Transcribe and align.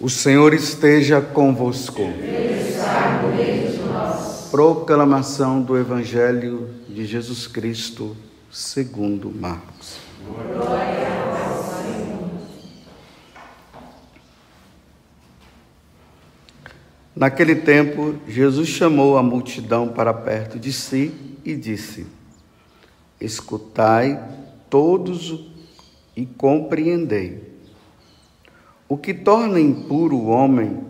O 0.00 0.08
Senhor 0.08 0.54
esteja 0.54 1.20
convosco. 1.20 2.00
Proclamação 4.50 5.60
do 5.60 5.76
Evangelho 5.76 6.70
de 6.88 7.04
Jesus 7.04 7.46
Cristo, 7.46 8.16
segundo 8.50 9.30
Marcos. 9.30 9.98
Naquele 17.14 17.56
tempo, 17.56 18.14
Jesus 18.26 18.70
chamou 18.70 19.18
a 19.18 19.22
multidão 19.22 19.86
para 19.88 20.14
perto 20.14 20.58
de 20.58 20.72
si 20.72 21.14
e 21.44 21.54
disse: 21.54 22.06
Escutai 23.20 24.18
todos 24.70 25.52
e 26.16 26.24
compreendei. 26.24 27.49
O 28.90 28.98
que 28.98 29.14
torna 29.14 29.60
impuro 29.60 30.16
o 30.16 30.26
homem 30.26 30.80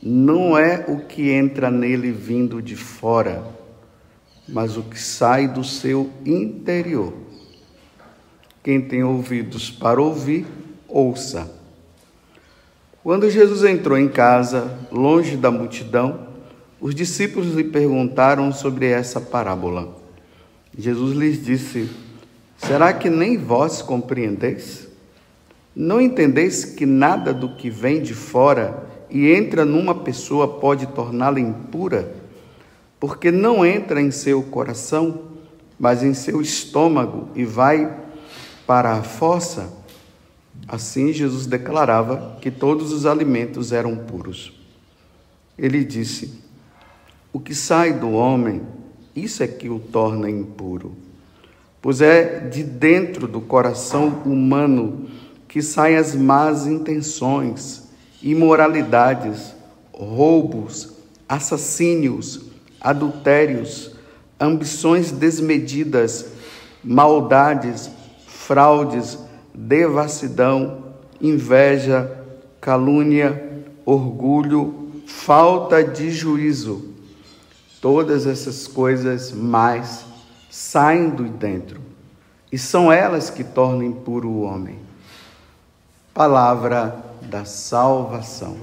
não 0.00 0.56
é 0.56 0.84
o 0.86 1.00
que 1.00 1.32
entra 1.32 1.68
nele 1.68 2.12
vindo 2.12 2.62
de 2.62 2.76
fora, 2.76 3.44
mas 4.48 4.76
o 4.76 4.84
que 4.84 4.96
sai 4.96 5.48
do 5.48 5.64
seu 5.64 6.08
interior. 6.24 7.12
Quem 8.62 8.80
tem 8.80 9.02
ouvidos 9.02 9.68
para 9.68 10.00
ouvir, 10.00 10.46
ouça. 10.86 11.52
Quando 13.02 13.28
Jesus 13.28 13.64
entrou 13.64 13.98
em 13.98 14.08
casa, 14.08 14.78
longe 14.92 15.36
da 15.36 15.50
multidão, 15.50 16.28
os 16.80 16.94
discípulos 16.94 17.52
lhe 17.52 17.64
perguntaram 17.64 18.52
sobre 18.52 18.86
essa 18.86 19.20
parábola. 19.20 19.98
Jesus 20.78 21.16
lhes 21.16 21.44
disse: 21.44 21.90
Será 22.58 22.92
que 22.92 23.10
nem 23.10 23.36
vós 23.36 23.82
compreendeis? 23.82 24.89
Não 25.74 26.00
entendeis 26.00 26.64
que 26.64 26.84
nada 26.84 27.32
do 27.32 27.54
que 27.56 27.70
vem 27.70 28.02
de 28.02 28.14
fora 28.14 28.86
e 29.08 29.30
entra 29.30 29.64
numa 29.64 29.94
pessoa 29.94 30.46
pode 30.46 30.86
torná-la 30.88 31.38
impura? 31.38 32.14
Porque 32.98 33.30
não 33.30 33.64
entra 33.64 34.00
em 34.00 34.10
seu 34.10 34.42
coração, 34.42 35.22
mas 35.78 36.02
em 36.02 36.12
seu 36.12 36.40
estômago 36.40 37.28
e 37.34 37.44
vai 37.44 37.98
para 38.66 38.92
a 38.92 39.02
fossa? 39.02 39.72
Assim 40.68 41.12
Jesus 41.12 41.46
declarava 41.46 42.36
que 42.40 42.50
todos 42.50 42.92
os 42.92 43.06
alimentos 43.06 43.72
eram 43.72 43.96
puros. 43.96 44.52
Ele 45.58 45.84
disse: 45.84 46.42
O 47.32 47.40
que 47.40 47.54
sai 47.54 47.92
do 47.92 48.12
homem, 48.12 48.62
isso 49.14 49.42
é 49.42 49.46
que 49.46 49.68
o 49.68 49.78
torna 49.78 50.28
impuro. 50.28 50.94
Pois 51.82 52.00
é 52.00 52.40
de 52.48 52.62
dentro 52.62 53.26
do 53.26 53.40
coração 53.40 54.22
humano 54.26 55.08
que 55.50 55.60
saem 55.60 55.96
as 55.96 56.14
más 56.14 56.64
intenções, 56.68 57.82
imoralidades, 58.22 59.52
roubos, 59.92 60.92
assassínios, 61.28 62.42
adultérios, 62.80 63.96
ambições 64.38 65.10
desmedidas, 65.10 66.26
maldades, 66.84 67.90
fraudes, 68.28 69.18
devassidão, 69.52 70.84
inveja, 71.20 72.24
calúnia, 72.60 73.64
orgulho, 73.84 75.02
falta 75.04 75.82
de 75.82 76.12
juízo. 76.12 76.94
Todas 77.80 78.24
essas 78.24 78.68
coisas 78.68 79.32
mais 79.32 80.04
saem 80.48 81.10
do 81.10 81.24
dentro 81.24 81.80
e 82.52 82.56
são 82.56 82.92
elas 82.92 83.30
que 83.30 83.42
tornam 83.42 83.82
impuro 83.82 84.28
o 84.28 84.42
homem 84.42 84.89
palavra 86.14 87.04
da 87.22 87.44
salvação. 87.44 88.56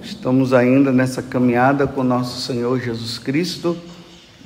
Estamos 0.00 0.52
ainda 0.52 0.92
nessa 0.92 1.22
caminhada 1.22 1.86
com 1.86 2.02
nosso 2.02 2.40
Senhor 2.40 2.78
Jesus 2.80 3.18
Cristo 3.18 3.76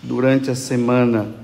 durante 0.03 0.51
a 0.51 0.55
semana 0.55 1.35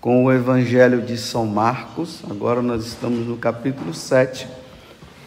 com 0.00 0.24
o 0.24 0.32
Evangelho 0.32 1.02
de 1.02 1.16
São 1.16 1.46
Marcos. 1.46 2.22
Agora 2.28 2.60
nós 2.60 2.86
estamos 2.86 3.26
no 3.26 3.36
capítulo 3.36 3.94
7, 3.94 4.48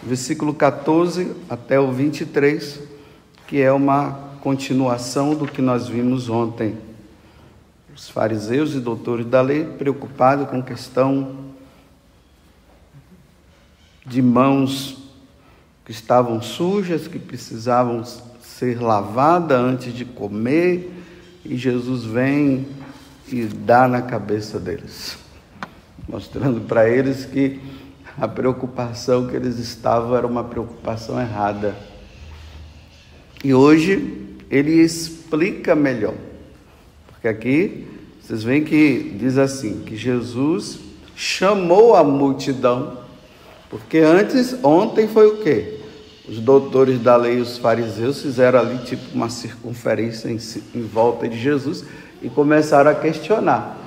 versículo 0.04 0.54
14 0.54 1.32
até 1.50 1.80
o 1.80 1.92
23, 1.92 2.82
que 3.48 3.62
é 3.62 3.72
uma 3.72 4.25
continuação 4.46 5.34
do 5.34 5.48
que 5.48 5.60
nós 5.60 5.88
vimos 5.88 6.30
ontem. 6.30 6.78
Os 7.96 8.08
fariseus 8.08 8.76
e 8.76 8.80
doutores 8.80 9.26
da 9.26 9.42
lei 9.42 9.66
preocupados 9.66 10.48
com 10.48 10.62
questão 10.62 11.36
de 14.06 14.22
mãos 14.22 14.98
que 15.84 15.92
estavam 15.92 16.44
sujas, 16.44 17.08
que 17.08 17.18
precisavam 17.18 18.04
ser 18.40 18.80
lavadas 18.80 19.58
antes 19.58 19.92
de 19.92 20.06
comer, 20.06 20.92
e 21.44 21.58
Jesus 21.58 22.04
vem 22.04 22.68
e 23.28 23.46
dá 23.46 23.88
na 23.88 24.04
cabeça 24.04 24.60
deles, 24.60 25.18
mostrando 26.08 26.62
para 26.62 26.88
eles 26.88 27.26
que 27.26 27.60
a 28.16 28.28
preocupação 28.28 29.26
que 29.26 29.36
eles 29.36 29.58
estavam 29.58 30.16
era 30.16 30.28
uma 30.28 30.44
preocupação 30.44 31.20
errada. 31.20 31.76
E 33.44 33.52
hoje 33.52 34.25
ele 34.50 34.72
explica 34.72 35.76
melhor. 35.76 36.14
Porque 37.08 37.28
aqui 37.28 37.88
vocês 38.22 38.44
veem 38.44 38.64
que 38.64 39.16
diz 39.20 39.38
assim, 39.38 39.84
que 39.86 39.96
Jesus 39.96 40.80
chamou 41.16 41.96
a 41.96 42.04
multidão, 42.04 42.98
porque 43.70 44.00
antes, 44.00 44.56
ontem 44.64 45.08
foi 45.08 45.28
o 45.28 45.38
quê? 45.38 45.80
Os 46.28 46.40
doutores 46.40 47.00
da 47.00 47.16
lei, 47.16 47.40
os 47.40 47.58
fariseus, 47.58 48.22
fizeram 48.22 48.60
ali 48.60 48.80
tipo 48.80 49.04
uma 49.14 49.30
circunferência 49.30 50.30
em, 50.30 50.40
em 50.74 50.82
volta 50.82 51.28
de 51.28 51.38
Jesus 51.38 51.86
e 52.22 52.30
começaram 52.30 52.90
a 52.90 52.96
questionar. 52.96 53.78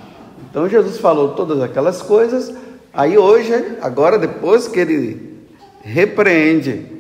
Então 0.49 0.69
Jesus 0.69 0.99
falou 0.99 1.31
todas 1.31 1.61
aquelas 1.61 2.01
coisas, 2.01 2.55
aí 2.93 3.19
hoje, 3.19 3.53
agora 3.81 4.19
depois 4.19 4.69
que 4.69 4.79
ele 4.79 5.37
repreende 5.83 6.98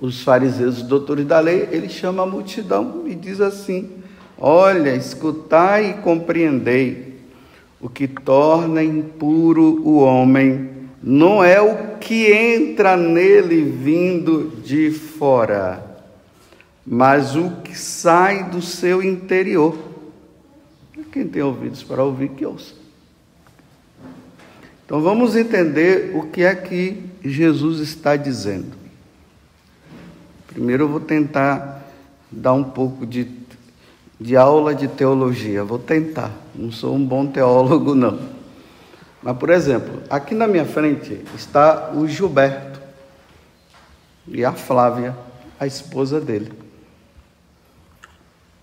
os 0.00 0.22
fariseus, 0.22 0.78
os 0.78 0.82
doutores 0.82 1.26
da 1.26 1.40
lei, 1.40 1.68
ele 1.72 1.88
chama 1.88 2.22
a 2.22 2.26
multidão 2.26 3.04
e 3.06 3.14
diz 3.14 3.40
assim: 3.40 3.90
Olha, 4.38 4.94
escutai 4.94 5.90
e 5.90 5.94
compreendei. 5.94 7.16
O 7.80 7.88
que 7.88 8.08
torna 8.08 8.82
impuro 8.82 9.82
o 9.84 9.98
homem 9.98 10.70
não 11.02 11.44
é 11.44 11.60
o 11.60 11.98
que 11.98 12.32
entra 12.32 12.96
nele 12.96 13.62
vindo 13.62 14.52
de 14.64 14.90
fora, 14.90 15.84
mas 16.84 17.36
o 17.36 17.50
que 17.62 17.78
sai 17.78 18.44
do 18.44 18.60
seu 18.60 19.02
interior. 19.02 19.76
Quem 21.12 21.26
tem 21.26 21.42
ouvidos 21.42 21.82
para 21.82 22.04
ouvir, 22.04 22.28
que 22.30 22.44
ouça. 22.44 22.74
Então 24.84 25.00
vamos 25.00 25.34
entender 25.34 26.12
o 26.14 26.24
que 26.24 26.42
é 26.42 26.54
que 26.54 27.02
Jesus 27.24 27.80
está 27.80 28.16
dizendo. 28.16 28.75
Primeiro 30.56 30.84
eu 30.84 30.88
vou 30.88 31.00
tentar 31.00 31.82
dar 32.32 32.54
um 32.54 32.64
pouco 32.64 33.04
de, 33.04 33.30
de 34.18 34.38
aula 34.38 34.74
de 34.74 34.88
teologia. 34.88 35.62
Vou 35.62 35.78
tentar. 35.78 36.30
Não 36.54 36.72
sou 36.72 36.94
um 36.94 37.04
bom 37.04 37.26
teólogo, 37.26 37.94
não. 37.94 38.18
Mas, 39.22 39.36
por 39.36 39.50
exemplo, 39.50 40.02
aqui 40.08 40.34
na 40.34 40.48
minha 40.48 40.64
frente 40.64 41.22
está 41.34 41.92
o 41.94 42.08
Gilberto 42.08 42.80
e 44.26 44.46
a 44.46 44.52
Flávia, 44.52 45.14
a 45.60 45.66
esposa 45.66 46.22
dele. 46.22 46.50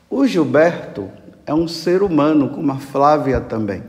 O 0.10 0.26
Gilberto 0.26 1.12
é 1.46 1.54
um 1.54 1.68
ser 1.68 2.02
humano, 2.02 2.50
como 2.50 2.72
a 2.72 2.80
Flávia 2.80 3.40
também. 3.40 3.84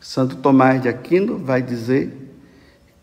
Santo 0.00 0.36
Tomás 0.36 0.80
de 0.80 0.88
Aquino 0.88 1.38
vai 1.38 1.60
dizer 1.60 2.36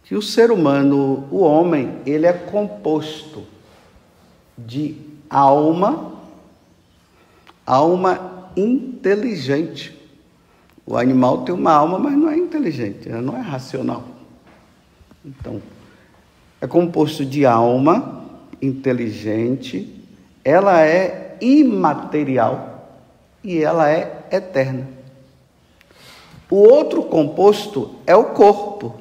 que 0.02 0.16
o 0.16 0.22
ser 0.22 0.50
humano, 0.50 1.28
o 1.30 1.40
homem, 1.40 1.98
ele 2.06 2.26
é 2.26 2.32
composto 2.32 3.57
de 4.58 4.98
alma, 5.30 6.14
alma 7.66 8.52
inteligente. 8.56 9.96
O 10.86 10.98
animal 10.98 11.44
tem 11.44 11.54
uma 11.54 11.72
alma, 11.72 12.00
mas 12.00 12.14
não 12.14 12.30
é 12.30 12.38
inteligente, 12.38 13.10
não 13.10 13.36
é 13.36 13.42
racional. 13.42 14.04
Então, 15.24 15.62
é 16.62 16.66
composto 16.66 17.26
de 17.26 17.46
alma 17.46 18.26
inteligente, 18.62 19.94
ela 20.44 20.82
é 20.82 21.38
imaterial 21.42 22.90
e 23.44 23.62
ela 23.62 23.90
é 23.90 24.26
eterna. 24.32 24.88
O 26.50 26.56
outro 26.56 27.04
composto 27.04 27.96
é 28.06 28.16
o 28.16 28.26
corpo. 28.26 28.96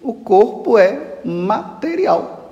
O 0.00 0.12
corpo 0.12 0.76
é 0.76 1.20
material. 1.24 2.43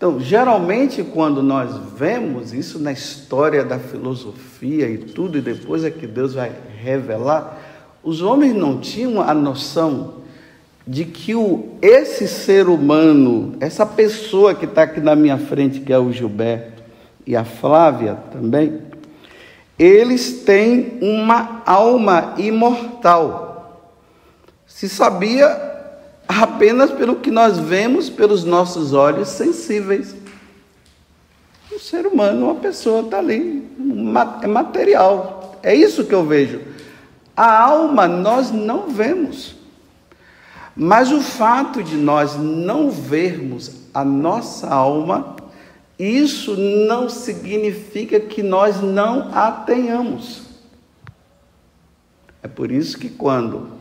Então, 0.00 0.18
geralmente, 0.18 1.02
quando 1.02 1.42
nós 1.42 1.76
vemos 1.94 2.54
isso 2.54 2.78
na 2.78 2.90
história 2.90 3.62
da 3.62 3.78
filosofia 3.78 4.88
e 4.88 4.96
tudo, 4.96 5.36
e 5.36 5.42
depois 5.42 5.84
é 5.84 5.90
que 5.90 6.06
Deus 6.06 6.32
vai 6.32 6.50
revelar, 6.82 7.58
os 8.02 8.22
homens 8.22 8.54
não 8.54 8.80
tinham 8.80 9.20
a 9.20 9.34
noção 9.34 10.14
de 10.86 11.04
que 11.04 11.34
o, 11.34 11.74
esse 11.82 12.26
ser 12.26 12.66
humano, 12.66 13.54
essa 13.60 13.84
pessoa 13.84 14.54
que 14.54 14.64
está 14.64 14.84
aqui 14.84 15.02
na 15.02 15.14
minha 15.14 15.36
frente, 15.36 15.80
que 15.80 15.92
é 15.92 15.98
o 15.98 16.10
Gilberto, 16.10 16.82
e 17.26 17.36
a 17.36 17.44
Flávia 17.44 18.14
também, 18.32 18.80
eles 19.78 20.44
têm 20.44 20.98
uma 21.02 21.60
alma 21.66 22.36
imortal. 22.38 23.92
Se 24.66 24.88
sabia 24.88 25.69
apenas 26.40 26.90
pelo 26.90 27.16
que 27.16 27.30
nós 27.30 27.58
vemos 27.58 28.08
pelos 28.08 28.44
nossos 28.44 28.92
olhos 28.92 29.28
sensíveis. 29.28 30.14
O 31.70 31.78
ser 31.78 32.06
humano, 32.06 32.46
uma 32.46 32.54
pessoa 32.54 33.02
está 33.02 33.18
ali, 33.18 33.68
é 34.42 34.46
material. 34.46 35.58
É 35.62 35.74
isso 35.74 36.04
que 36.04 36.14
eu 36.14 36.24
vejo. 36.24 36.62
A 37.36 37.62
alma 37.62 38.08
nós 38.08 38.50
não 38.50 38.88
vemos. 38.88 39.54
Mas 40.74 41.12
o 41.12 41.20
fato 41.20 41.82
de 41.82 41.96
nós 41.96 42.36
não 42.36 42.90
vermos 42.90 43.72
a 43.92 44.04
nossa 44.04 44.68
alma, 44.68 45.36
isso 45.98 46.56
não 46.56 47.08
significa 47.08 48.18
que 48.18 48.42
nós 48.42 48.80
não 48.80 49.30
a 49.34 49.50
tenhamos. 49.50 50.42
É 52.42 52.48
por 52.48 52.70
isso 52.70 52.98
que 52.98 53.10
quando 53.10 53.79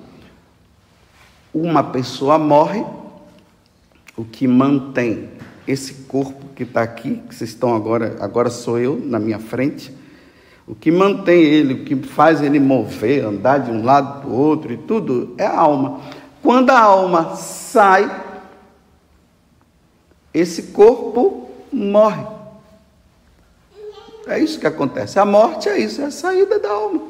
uma 1.54 1.84
pessoa 1.84 2.38
morre, 2.38 2.86
o 4.16 4.24
que 4.24 4.48
mantém 4.48 5.30
esse 5.68 5.94
corpo 6.08 6.48
que 6.56 6.64
está 6.64 6.82
aqui, 6.82 7.22
que 7.28 7.36
vocês 7.36 7.52
estão 7.52 7.76
agora, 7.76 8.18
agora 8.20 8.50
sou 8.50 8.80
eu 8.80 9.00
na 9.04 9.20
minha 9.20 9.40
frente, 9.40 9.94
o 10.68 10.76
que 10.76 10.92
mantém 10.92 11.42
ele, 11.42 11.74
o 11.74 11.86
que 11.86 11.96
faz 11.96 12.42
ele 12.42 12.60
mover, 12.60 13.26
andar 13.26 13.60
de 13.60 13.72
um 13.72 13.84
lado 13.84 14.22
para 14.22 14.30
o 14.30 14.34
outro 14.34 14.72
e 14.72 14.78
tudo, 14.78 15.34
é 15.38 15.46
a 15.46 15.60
alma. 15.60 16.02
Quando 16.44 16.70
a 16.70 16.80
alma 16.80 17.36
sai, 17.36 18.24
esse 20.34 20.64
corpo 20.72 21.50
morre. 21.72 22.24
É 24.28 24.40
isso 24.40 24.60
que 24.60 24.68
acontece. 24.68 25.18
A 25.18 25.26
morte 25.26 25.68
é 25.68 25.80
isso, 25.80 26.02
é 26.02 26.06
a 26.06 26.12
saída 26.12 26.60
da 26.60 26.70
alma. 26.70 27.02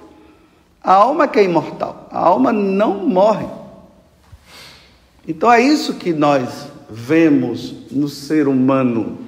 A 0.82 0.94
alma 0.94 1.28
que 1.28 1.40
é 1.40 1.44
imortal. 1.44 2.08
A 2.10 2.20
alma 2.20 2.54
não 2.54 3.06
morre. 3.06 3.59
Então 5.30 5.54
é 5.54 5.62
isso 5.62 5.94
que 5.94 6.12
nós 6.12 6.70
vemos 6.90 7.92
no 7.92 8.10
ser 8.10 8.48
humano, 8.48 9.20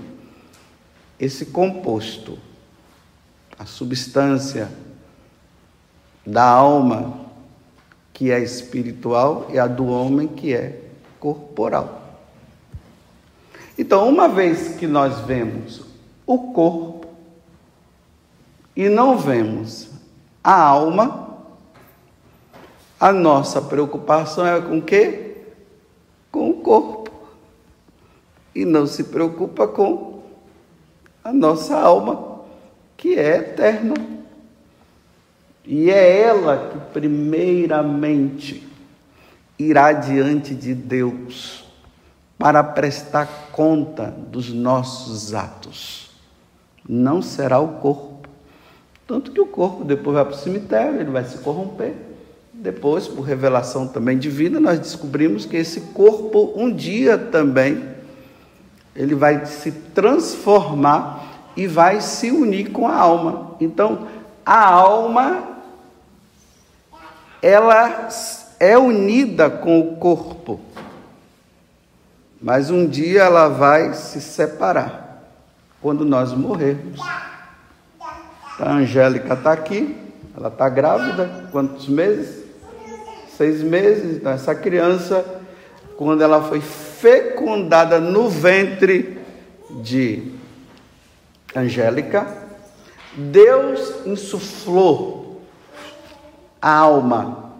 esse 1.19 1.45
composto, 1.45 2.39
a 3.59 3.68
substância 3.68 4.71
da 6.25 6.44
alma 6.44 7.19
que 8.12 8.31
é 8.31 8.39
espiritual 8.39 9.45
e 9.53 9.59
a 9.59 9.68
do 9.68 9.86
homem 9.86 10.27
que 10.27 10.56
é 10.56 10.81
corporal. 11.19 12.18
Então, 13.77 14.09
uma 14.09 14.27
vez 14.27 14.75
que 14.77 14.88
nós 14.88 15.19
vemos 15.19 15.81
o 16.25 16.51
corpo 16.51 17.09
e 18.75 18.89
não 18.89 19.19
vemos 19.19 19.88
a 20.44 20.59
alma, 20.59 21.38
a 23.00 23.13
nossa 23.13 23.62
preocupação 23.62 24.48
é 24.48 24.59
com 24.59 24.80
o 24.80 24.81
quê? 24.81 25.31
Corpo 26.62 27.12
e 28.54 28.66
não 28.66 28.86
se 28.86 29.06
preocupa 29.06 29.68
com 29.68 30.22
a 31.24 31.31
nossa 31.31 31.78
alma, 31.78 32.42
que 32.98 33.18
é 33.18 33.38
eterna. 33.38 33.94
E 35.66 35.90
é 35.90 36.22
ela 36.22 36.69
que, 36.72 36.94
primeiramente, 36.94 38.68
irá 39.58 39.94
diante 39.94 40.56
de 40.56 40.74
Deus 40.74 41.63
para 42.38 42.63
prestar 42.63 43.50
conta 43.52 44.08
dos 44.08 44.52
nossos 44.52 45.34
atos. 45.34 46.10
Não 46.88 47.22
será 47.22 47.60
o 47.60 47.80
corpo. 47.80 48.28
Tanto 49.06 49.31
que 49.31 49.40
o 49.40 49.46
corpo 49.46 49.84
depois 49.84 50.16
vai 50.16 50.25
para 50.25 50.34
o 50.34 50.38
cemitério, 50.38 51.00
ele 51.00 51.12
vai 51.12 51.24
se 51.25 51.38
corromper 51.40 52.11
depois, 52.62 53.08
por 53.08 53.22
revelação 53.22 53.88
também 53.88 54.19
divina, 54.19 54.60
nós 54.60 54.78
descobrimos 54.78 55.48
que 55.48 55.58
esse 55.58 55.81
corpo 55.81 56.54
um 56.56 56.72
dia 56.72 57.18
também 57.18 57.84
ele 58.96 59.16
vai 59.16 59.48
se 59.48 59.72
transformar 59.72 61.24
e 61.58 61.66
vai 61.66 62.02
se 62.02 62.30
unir 62.30 62.72
com 62.72 62.88
a 62.88 62.96
alma. 62.96 63.56
Então, 63.60 64.08
a 64.46 64.63
alma 64.63 65.44
ela 67.42 68.10
é 68.60 68.78
unida 68.78 69.50
com 69.50 69.80
o 69.80 69.96
corpo. 69.96 70.60
Mas 72.40 72.69
um 72.69 72.86
dia 72.86 73.24
ela 73.24 73.48
vai 73.48 73.96
se 73.96 74.22
separar 74.22 75.24
quando 75.81 76.06
nós 76.06 76.31
morrermos. 76.31 77.00
A 78.60 78.74
Angélica 78.74 79.34
está 79.34 79.52
aqui, 79.52 79.98
ela 80.38 80.50
está 80.50 80.69
grávida, 80.69 81.50
quantos 81.52 81.88
meses? 81.88 82.41
Seis 83.38 83.62
meses. 83.62 84.18
Então, 84.18 84.31
essa 84.31 84.54
criança, 84.54 85.25
quando 85.98 86.22
ela 86.22 86.42
foi 86.44 86.62
fecundada 86.62 88.00
no 88.00 88.30
ventre 88.30 89.18
de 89.81 90.31
Angélica, 91.56 92.28
Deus 93.16 94.06
insuflou 94.06 95.42
a 96.62 96.72
alma 96.72 97.54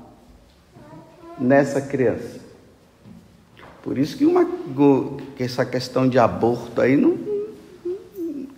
nessa 1.40 1.82
criança. 1.82 2.40
Por 3.84 3.98
isso 3.98 4.16
que, 4.16 4.26
uma, 4.26 4.46
que 5.36 5.44
essa 5.44 5.66
questão 5.66 6.08
de 6.08 6.20
aborto 6.20 6.80
aí 6.82 6.96
não, 6.96 7.18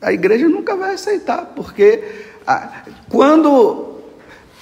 a 0.02 0.12
igreja 0.12 0.50
nunca 0.50 0.76
vai 0.76 0.94
aceitar, 0.94 1.54
porque 1.56 2.04
a, 2.46 2.84
quando 3.10 3.93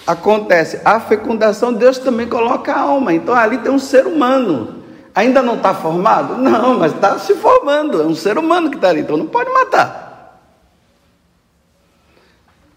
acontece 0.05 0.81
a 0.83 0.99
fecundação, 0.99 1.73
Deus 1.73 1.97
também 1.97 2.27
coloca 2.27 2.73
a 2.73 2.79
alma. 2.79 3.13
Então 3.13 3.35
ali 3.35 3.57
tem 3.59 3.71
um 3.71 3.79
ser 3.79 4.07
humano. 4.07 4.81
Ainda 5.13 5.41
não 5.41 5.55
está 5.55 5.73
formado? 5.73 6.37
Não, 6.37 6.79
mas 6.79 6.93
está 6.93 7.19
se 7.19 7.35
formando. 7.35 8.01
É 8.01 8.05
um 8.05 8.15
ser 8.15 8.37
humano 8.37 8.69
que 8.69 8.77
está 8.77 8.89
ali, 8.89 9.01
então 9.01 9.17
não 9.17 9.27
pode 9.27 9.49
matar. 9.49 10.41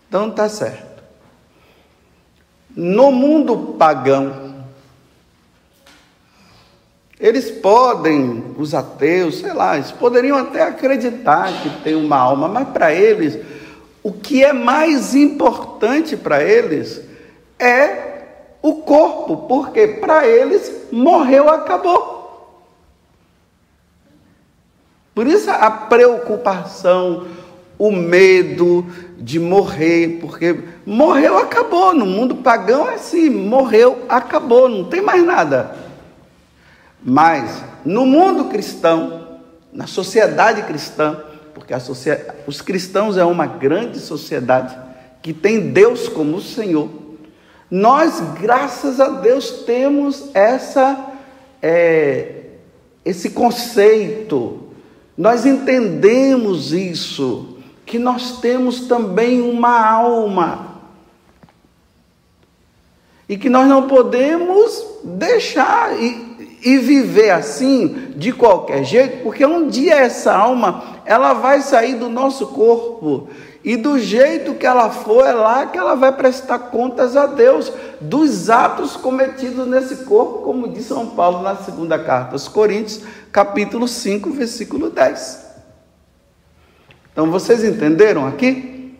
Então 0.09 0.29
está 0.29 0.49
certo. 0.49 1.03
No 2.77 3.13
mundo 3.13 3.77
pagão, 3.79 4.55
eles 7.21 7.51
podem, 7.51 8.55
os 8.59 8.75
ateus, 8.75 9.39
sei 9.39 9.53
lá, 9.53 9.77
eles 9.77 9.93
poderiam 9.93 10.37
até 10.37 10.63
acreditar 10.63 11.53
que 11.63 11.71
tem 11.83 11.95
uma 11.95 12.17
alma, 12.17 12.49
mas 12.49 12.69
para 12.69 12.93
eles, 12.93 13.39
o 14.03 14.13
que 14.13 14.45
é 14.45 14.53
mais 14.53 15.15
importante 15.15 16.17
para 16.17 16.43
eles 16.43 17.01
é 17.59 18.15
o 18.63 18.77
corpo, 18.77 19.47
porque 19.49 19.87
para 19.87 20.27
eles 20.27 20.89
morreu, 20.91 21.51
acabou. 21.51 22.15
Por 25.15 25.27
isso 25.27 25.51
a 25.51 25.71
preocupação, 25.71 27.27
o 27.79 27.93
medo 27.93 28.87
de 29.19 29.39
morrer, 29.39 30.19
porque 30.21 30.59
morreu, 30.87 31.37
acabou. 31.37 31.95
No 31.95 32.07
mundo 32.07 32.37
pagão 32.37 32.89
é 32.89 32.95
assim: 32.95 33.31
morreu, 33.31 34.05
acabou, 34.09 34.69
não 34.69 34.85
tem 34.85 35.01
mais 35.01 35.25
nada. 35.25 35.77
Mas 37.03 37.63
no 37.85 38.07
mundo 38.07 38.47
cristão, 38.47 39.41
na 39.71 39.87
sociedade 39.87 40.63
cristã, 40.63 41.23
porque 41.55 41.79
sociedade, 41.79 42.39
os 42.47 42.63
cristãos 42.63 43.19
é 43.19 43.25
uma 43.25 43.47
grande 43.47 44.01
sociedade 44.01 44.77
que 45.23 45.33
tem 45.33 45.71
Deus 45.71 46.09
como 46.09 46.41
Senhor 46.41 47.04
nós, 47.71 48.21
graças 48.41 49.01
a 49.01 49.09
Deus, 49.09 49.51
temos 49.65 50.31
essa, 50.35 51.13
é, 51.63 52.43
esse 53.05 53.31
conceito, 53.31 54.61
nós 55.17 55.47
entendemos 55.47 56.73
isso, 56.73 57.59
que 57.87 57.99
nós 57.99 58.41
temos 58.41 58.87
também 58.87 59.41
uma 59.41 59.87
alma, 59.87 60.75
e 63.29 63.37
que 63.39 63.49
nós 63.49 63.67
não 63.67 63.89
podemos 63.89 64.87
deixar 65.03 65.99
e, 65.99 66.61
e 66.63 66.79
viver 66.79 67.31
assim, 67.31 68.13
de 68.17 68.33
qualquer 68.33 68.85
jeito, 68.85 69.23
porque 69.23 69.45
um 69.45 69.69
dia 69.69 69.95
essa 69.95 70.35
alma, 70.35 71.01
ela 71.05 71.33
vai 71.33 71.63
sair 71.63 71.95
do 71.95 72.09
nosso 72.09 72.49
corpo, 72.49 73.29
e 73.65 73.79
do 73.79 73.99
jeito 73.99 74.55
que 74.55 74.67
ela 74.67 74.91
for, 74.91 75.25
é 75.25 75.33
lá 75.33 75.65
que 75.65 75.79
ela 75.79 75.95
vai 75.95 76.13
prestar 76.13 76.59
contas 76.59 77.17
a 77.17 77.25
Deus 77.25 77.73
dos 77.99 78.51
atos 78.51 78.95
cometidos 78.95 79.67
nesse 79.67 80.05
corpo, 80.05 80.43
como 80.43 80.69
diz 80.69 80.85
São 80.85 81.07
Paulo 81.11 81.43
na 81.43 81.57
segunda 81.57 81.99
carta 81.99 82.35
aos 82.35 82.47
Coríntios, 82.47 83.01
capítulo 83.33 83.89
5, 83.89 84.31
versículo 84.33 84.91
10. 84.91 85.47
Então 87.11 87.31
vocês 87.31 87.65
entenderam 87.65 88.27
aqui? 88.27 88.95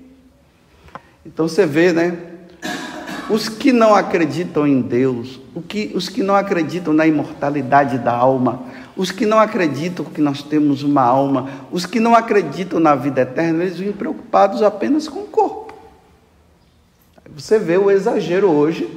Então 1.27 1.47
você 1.47 1.67
vê, 1.67 1.93
né? 1.93 2.17
Os 3.29 3.51
que 3.51 3.71
não 3.71 3.95
acreditam 3.95 4.67
em 4.67 4.81
Deus, 4.81 5.41
os 5.95 6.09
que 6.09 6.23
não 6.23 6.35
acreditam 6.35 6.95
na 6.95 7.07
imortalidade 7.07 7.99
da 7.99 8.13
alma, 8.13 8.63
os 8.97 9.11
que 9.11 9.27
não 9.27 9.39
acreditam 9.39 10.05
que 10.05 10.21
nós 10.21 10.43
temos 10.43 10.83
uma 10.83 11.03
alma, 11.03 11.49
os 11.71 11.87
que 11.87 11.99
não 11.99 12.15
acreditam 12.15 12.79
na 12.79 12.95
vida 12.95 13.23
eterna, 13.23 13.65
eles 13.65 13.79
vêm 13.79 13.93
preocupados 13.93 14.63
apenas 14.63 15.09
com 15.09 15.21
o 15.21 15.27
corpo. 15.27 15.75
Você 17.35 17.59
vê 17.59 17.77
o 17.77 17.91
exagero 17.91 18.51
hoje, 18.51 18.89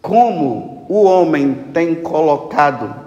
como 0.00 0.86
o 0.88 1.02
homem 1.04 1.54
tem 1.72 1.94
colocado 1.94 3.04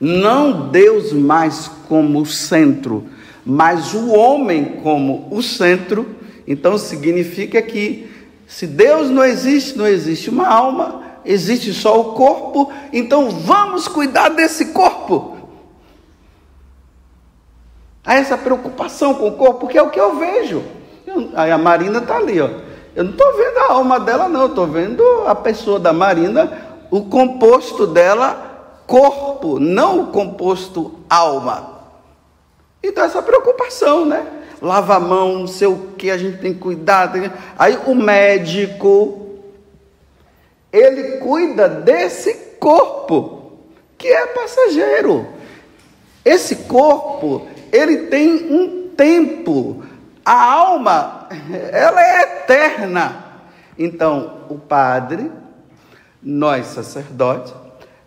não 0.00 0.70
Deus 0.70 1.12
mais 1.12 1.68
como 1.88 2.24
centro, 2.24 3.06
mas 3.44 3.94
o 3.94 4.10
homem 4.10 4.76
como 4.82 5.26
o 5.30 5.42
centro, 5.42 6.06
então 6.46 6.78
significa 6.78 7.60
que 7.60 8.08
se 8.46 8.66
Deus 8.66 9.10
não 9.10 9.24
existe, 9.24 9.76
não 9.76 9.86
existe 9.86 10.30
uma 10.30 10.46
alma, 10.46 11.02
existe 11.24 11.72
só 11.72 12.00
o 12.00 12.12
corpo, 12.12 12.72
então 12.92 13.30
vamos 13.30 13.88
cuidar 13.88 14.28
desse 14.30 14.66
corpo. 14.66 15.36
Há 18.04 18.14
essa 18.14 18.38
preocupação 18.38 19.14
com 19.14 19.28
o 19.28 19.32
corpo, 19.32 19.60
porque 19.60 19.76
é 19.76 19.82
o 19.82 19.90
que 19.90 20.00
eu 20.00 20.16
vejo. 20.16 20.62
aí 21.34 21.52
a 21.52 21.58
Marina 21.58 21.98
está 21.98 22.16
ali, 22.16 22.40
ó. 22.40 22.48
Eu 22.96 23.04
não 23.04 23.10
estou 23.12 23.36
vendo 23.36 23.58
a 23.58 23.72
alma 23.72 24.00
dela, 24.00 24.28
não, 24.28 24.46
estou 24.46 24.66
vendo 24.66 25.02
a 25.26 25.34
pessoa 25.34 25.78
da 25.78 25.92
Marina, 25.92 26.50
o 26.90 27.02
composto 27.04 27.86
dela, 27.86 28.80
corpo, 28.86 29.60
não 29.60 30.00
o 30.00 30.06
composto 30.06 30.94
alma. 31.08 31.78
Então 32.82 33.04
essa 33.04 33.20
preocupação, 33.20 34.06
né? 34.06 34.26
Lava 34.60 34.96
a 34.96 35.00
mão, 35.00 35.40
não 35.40 35.46
sei 35.46 35.68
o 35.68 35.92
que, 35.96 36.10
a 36.10 36.18
gente 36.18 36.38
tem 36.38 36.54
que 36.54 36.60
cuidar. 36.60 37.12
Aí 37.58 37.78
o 37.86 37.94
médico, 37.94 39.27
ele 40.72 41.18
cuida 41.18 41.68
desse 41.68 42.34
corpo, 42.58 43.52
que 43.96 44.08
é 44.08 44.26
passageiro. 44.26 45.26
Esse 46.24 46.56
corpo, 46.56 47.46
ele 47.72 48.08
tem 48.08 48.52
um 48.52 48.88
tempo. 48.96 49.82
A 50.24 50.52
alma, 50.52 51.28
ela 51.72 52.02
é 52.02 52.22
eterna. 52.22 53.24
Então, 53.78 54.40
o 54.48 54.58
padre, 54.58 55.30
nós 56.22 56.66
sacerdotes, 56.66 57.54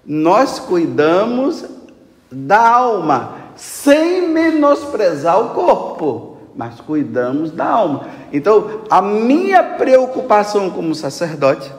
nós 0.05 0.59
cuidamos 0.59 1.65
da 2.31 2.69
alma, 2.69 3.35
sem 3.55 4.27
menosprezar 4.29 5.39
o 5.39 5.49
corpo, 5.49 6.37
mas 6.55 6.79
cuidamos 6.79 7.51
da 7.51 7.65
alma. 7.65 8.07
Então, 8.31 8.81
a 8.89 9.01
minha 9.01 9.63
preocupação 9.63 10.69
como 10.69 10.93
sacerdote 10.93 11.71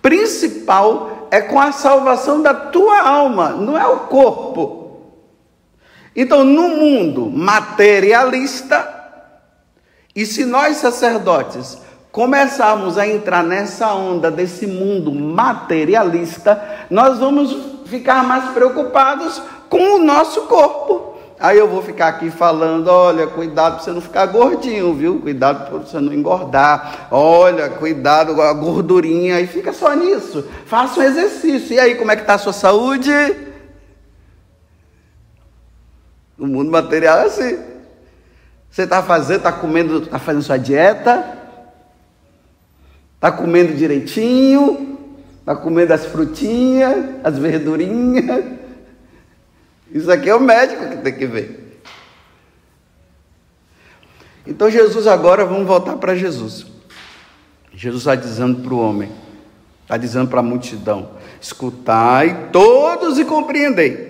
principal 0.00 1.28
é 1.30 1.40
com 1.40 1.60
a 1.60 1.72
salvação 1.72 2.42
da 2.42 2.54
tua 2.54 3.00
alma, 3.00 3.50
não 3.50 3.76
é 3.76 3.86
o 3.86 4.00
corpo. 4.00 4.78
Então, 6.14 6.42
no 6.42 6.68
mundo 6.68 7.30
materialista, 7.30 8.96
e 10.14 10.26
se 10.26 10.44
nós 10.44 10.78
sacerdotes 10.78 11.78
começarmos 12.10 12.98
a 12.98 13.06
entrar 13.06 13.44
nessa 13.44 13.92
onda 13.94 14.30
desse 14.30 14.66
mundo 14.66 15.12
materialista, 15.12 16.86
nós 16.90 17.18
vamos 17.18 17.56
ficar 17.86 18.24
mais 18.24 18.50
preocupados 18.50 19.40
com 19.68 19.96
o 19.96 20.04
nosso 20.04 20.42
corpo. 20.42 21.17
Aí 21.40 21.56
eu 21.56 21.68
vou 21.68 21.82
ficar 21.82 22.08
aqui 22.08 22.30
falando, 22.30 22.88
olha, 22.88 23.28
cuidado 23.28 23.76
para 23.76 23.84
você 23.84 23.92
não 23.92 24.00
ficar 24.00 24.26
gordinho, 24.26 24.92
viu? 24.92 25.20
Cuidado 25.20 25.68
para 25.68 25.78
você 25.78 26.00
não 26.00 26.12
engordar. 26.12 27.06
Olha, 27.12 27.70
cuidado 27.70 28.34
com 28.34 28.42
a 28.42 28.52
gordurinha. 28.52 29.40
E 29.40 29.46
fica 29.46 29.72
só 29.72 29.94
nisso. 29.94 30.44
Faça 30.66 30.98
um 30.98 31.02
exercício. 31.04 31.74
E 31.74 31.78
aí, 31.78 31.94
como 31.94 32.10
é 32.10 32.16
que 32.16 32.22
está 32.22 32.34
a 32.34 32.38
sua 32.38 32.52
saúde? 32.52 33.12
No 36.36 36.48
mundo 36.48 36.72
material 36.72 37.18
é 37.18 37.26
assim. 37.26 37.58
Você 38.68 38.82
está 38.82 39.00
fazendo, 39.00 39.38
está 39.38 39.52
comendo, 39.52 40.02
está 40.02 40.18
fazendo 40.18 40.42
sua 40.42 40.56
dieta, 40.56 41.38
está 43.14 43.32
comendo 43.32 43.74
direitinho, 43.74 44.98
está 45.40 45.54
comendo 45.56 45.92
as 45.92 46.04
frutinhas, 46.04 46.96
as 47.22 47.38
verdurinhas. 47.38 48.58
Isso 49.92 50.10
aqui 50.10 50.28
é 50.28 50.34
o 50.34 50.40
médico 50.40 50.88
que 50.88 50.96
tem 50.98 51.14
que 51.14 51.26
ver. 51.26 51.80
Então 54.46 54.70
Jesus 54.70 55.06
agora, 55.06 55.44
vamos 55.44 55.66
voltar 55.66 55.96
para 55.96 56.14
Jesus. 56.14 56.66
Jesus 57.72 58.02
está 58.02 58.14
dizendo 58.14 58.62
para 58.62 58.74
o 58.74 58.80
homem, 58.80 59.10
está 59.82 59.96
dizendo 59.96 60.28
para 60.28 60.40
a 60.40 60.42
multidão: 60.42 61.10
escutai 61.40 62.48
todos 62.50 63.18
e 63.18 63.24
compreendei. 63.24 64.08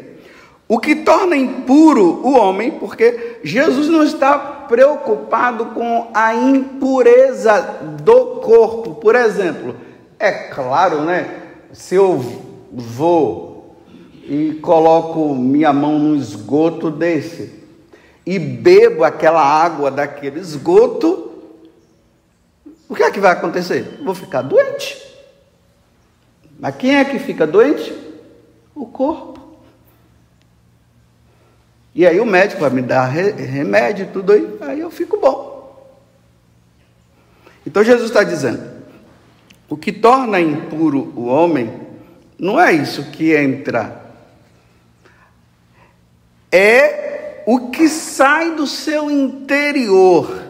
O 0.69 0.79
que 0.79 0.97
torna 0.97 1.35
impuro 1.35 2.21
o 2.23 2.37
homem, 2.37 2.73
porque 2.73 3.39
Jesus 3.43 3.89
não 3.89 4.05
está 4.05 4.39
preocupado 4.39 5.67
com 5.67 6.11
a 6.13 6.35
impureza 6.35 7.61
do 8.03 8.37
corpo. 8.43 8.97
Por 8.97 9.15
exemplo, 9.15 9.75
é 10.19 10.31
claro, 10.31 11.01
né? 11.01 11.43
Se 11.73 11.95
eu 11.95 12.23
vou 12.71 13.48
e 14.29 14.55
coloco 14.61 15.35
minha 15.35 15.73
mão 15.73 15.99
no 15.99 16.15
esgoto 16.15 16.91
desse 16.91 17.51
e 18.27 18.39
bebo 18.39 19.03
aquela 19.03 19.43
água 19.43 19.91
daquele 19.91 20.39
esgoto, 20.39 21.33
o 22.87 22.95
que 22.95 23.03
é 23.03 23.11
que 23.11 23.21
vai 23.21 23.33
acontecer? 23.33 24.01
Vou 24.05 24.15
ficar 24.15 24.43
doente. 24.43 25.03
Mas 26.61 26.77
quem 26.77 26.97
é 26.97 27.05
que 27.07 27.19
fica 27.19 27.47
doente? 27.47 27.91
O 28.75 28.85
corpo. 28.85 29.41
E 31.95 32.07
aí 32.07 32.21
o 32.21 32.27
médico 32.27 32.61
vai 32.61 32.71
me 32.71 32.83
dar 32.83 33.07
remédio 33.07 34.05
e 34.05 34.09
tudo 34.09 34.33
aí, 34.33 34.59
aí 34.61 34.81
eu 34.81 34.91
fico 34.91 35.19
bom. 35.19 35.97
Então 37.67 37.83
Jesus 37.83 38.11
está 38.11 38.23
dizendo: 38.23 38.63
o 39.71 39.77
que 39.77 39.91
torna 39.91 40.39
impuro 40.39 41.13
o 41.17 41.27
homem 41.27 41.89
não 42.39 42.61
é 42.61 42.73
isso 42.73 43.11
que 43.11 43.35
entra, 43.35 44.08
é 46.51 47.43
o 47.47 47.71
que 47.71 47.89
sai 47.89 48.53
do 48.55 48.67
seu 48.67 49.11
interior. 49.11 50.45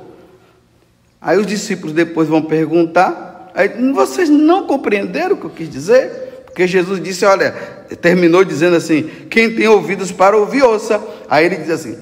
Aí 1.21 1.39
os 1.39 1.47
discípulos 1.47 1.93
depois 1.93 2.29
vão 2.29 2.43
perguntar, 2.43 3.53
vocês 3.95 4.29
não 4.29 4.67
compreenderam 4.67 5.35
o 5.35 5.39
que 5.39 5.45
eu 5.45 5.51
quis 5.51 5.69
dizer? 5.69 6.45
Porque 6.47 6.67
Jesus 6.67 7.03
disse, 7.03 7.25
olha, 7.25 7.55
terminou 7.97 8.45
dizendo 8.45 8.77
assim: 8.77 9.03
quem 9.31 9.55
tem 9.55 9.69
ouvidos 9.69 10.13
para 10.13 10.37
ouvir, 10.37 10.63
ouça. 10.63 11.03
Aí 11.29 11.47
ele 11.47 11.57
diz 11.57 11.71
assim: 11.71 11.99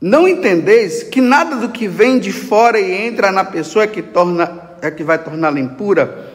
Não 0.00 0.28
entendeis 0.28 1.02
que 1.02 1.20
nada 1.20 1.56
do 1.56 1.70
que 1.70 1.88
vem 1.88 2.18
de 2.18 2.32
fora 2.32 2.78
e 2.78 3.06
entra 3.06 3.32
na 3.32 3.44
pessoa 3.44 3.84
é 3.84 3.88
que 3.88 4.02
torna 4.02 4.62
é 4.82 4.90
que 4.90 5.02
vai 5.02 5.18
torná-la 5.18 5.58
impura? 5.58 6.33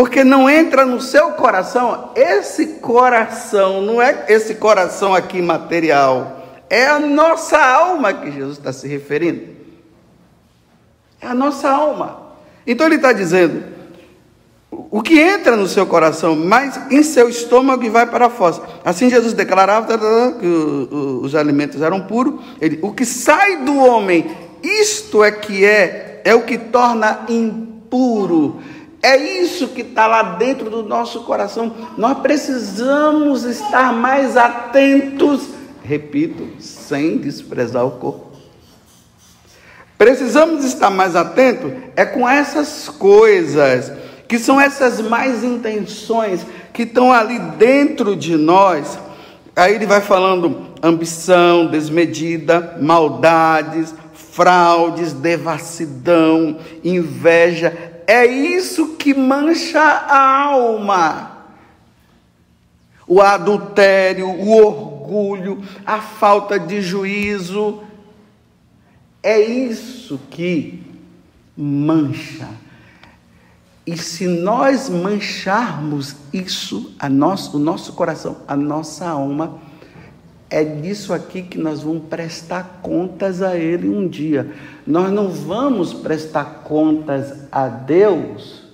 Porque 0.00 0.24
não 0.24 0.48
entra 0.48 0.86
no 0.86 0.98
seu 0.98 1.32
coração, 1.32 2.12
esse 2.16 2.66
coração, 2.78 3.82
não 3.82 4.00
é 4.00 4.24
esse 4.30 4.54
coração 4.54 5.14
aqui 5.14 5.42
material, 5.42 6.42
é 6.70 6.86
a 6.86 6.98
nossa 6.98 7.58
alma 7.58 8.10
que 8.14 8.32
Jesus 8.32 8.56
está 8.56 8.72
se 8.72 8.88
referindo. 8.88 9.48
É 11.20 11.26
a 11.26 11.34
nossa 11.34 11.68
alma. 11.68 12.32
Então 12.66 12.86
ele 12.86 12.94
está 12.94 13.12
dizendo: 13.12 13.62
o 14.70 15.02
que 15.02 15.20
entra 15.20 15.54
no 15.54 15.68
seu 15.68 15.84
coração, 15.84 16.34
mas 16.34 16.80
em 16.90 17.02
seu 17.02 17.28
estômago 17.28 17.84
e 17.84 17.90
vai 17.90 18.06
para 18.06 18.28
a 18.28 18.30
fossa. 18.30 18.62
Assim 18.82 19.10
Jesus 19.10 19.34
declarava 19.34 19.98
que 20.40 20.46
os 20.46 21.34
alimentos 21.34 21.82
eram 21.82 22.00
puros. 22.00 22.40
Ele, 22.58 22.78
o 22.80 22.94
que 22.94 23.04
sai 23.04 23.58
do 23.66 23.76
homem, 23.76 24.34
isto 24.62 25.22
é 25.22 25.30
que 25.30 25.62
é, 25.62 26.22
é 26.24 26.34
o 26.34 26.46
que 26.46 26.56
torna 26.56 27.26
impuro. 27.28 28.62
É 29.02 29.16
isso 29.16 29.68
que 29.68 29.80
está 29.80 30.06
lá 30.06 30.22
dentro 30.22 30.68
do 30.68 30.82
nosso 30.82 31.22
coração. 31.22 31.74
Nós 31.96 32.18
precisamos 32.18 33.44
estar 33.44 33.92
mais 33.92 34.36
atentos, 34.36 35.48
repito, 35.82 36.60
sem 36.60 37.16
desprezar 37.16 37.86
o 37.86 37.92
corpo. 37.92 38.30
Precisamos 39.96 40.64
estar 40.64 40.90
mais 40.90 41.14
atentos 41.14 41.72
é 41.94 42.04
com 42.04 42.28
essas 42.28 42.88
coisas 42.88 43.92
que 44.26 44.38
são 44.38 44.60
essas 44.60 45.00
mais 45.00 45.42
intenções 45.42 46.46
que 46.72 46.84
estão 46.84 47.12
ali 47.12 47.38
dentro 47.58 48.14
de 48.14 48.36
nós. 48.36 48.98
Aí 49.56 49.74
ele 49.74 49.86
vai 49.86 50.00
falando 50.00 50.68
ambição 50.82 51.66
desmedida, 51.66 52.78
maldades, 52.80 53.94
fraudes, 54.14 55.12
devassidão, 55.12 56.58
inveja. 56.84 57.89
É 58.10 58.26
isso 58.26 58.96
que 58.96 59.14
mancha 59.14 59.80
a 59.80 60.42
alma. 60.42 61.44
O 63.06 63.20
adultério, 63.20 64.28
o 64.28 64.50
orgulho, 64.50 65.62
a 65.86 66.00
falta 66.00 66.58
de 66.58 66.82
juízo. 66.82 67.84
É 69.22 69.40
isso 69.40 70.18
que 70.28 70.82
mancha. 71.56 72.48
E 73.86 73.96
se 73.96 74.26
nós 74.26 74.88
mancharmos 74.88 76.16
isso, 76.32 76.92
a 76.98 77.08
nosso, 77.08 77.58
o 77.58 77.60
nosso 77.60 77.92
coração, 77.92 78.38
a 78.48 78.56
nossa 78.56 79.08
alma, 79.08 79.60
é 80.50 80.64
disso 80.64 81.14
aqui 81.14 81.42
que 81.42 81.56
nós 81.56 81.82
vamos 81.82 82.02
prestar 82.10 82.80
contas 82.82 83.40
a 83.40 83.56
Ele 83.56 83.88
um 83.88 84.08
dia. 84.08 84.50
Nós 84.84 85.10
não 85.12 85.28
vamos 85.28 85.94
prestar 85.94 86.62
contas 86.64 87.32
a 87.52 87.68
Deus 87.68 88.64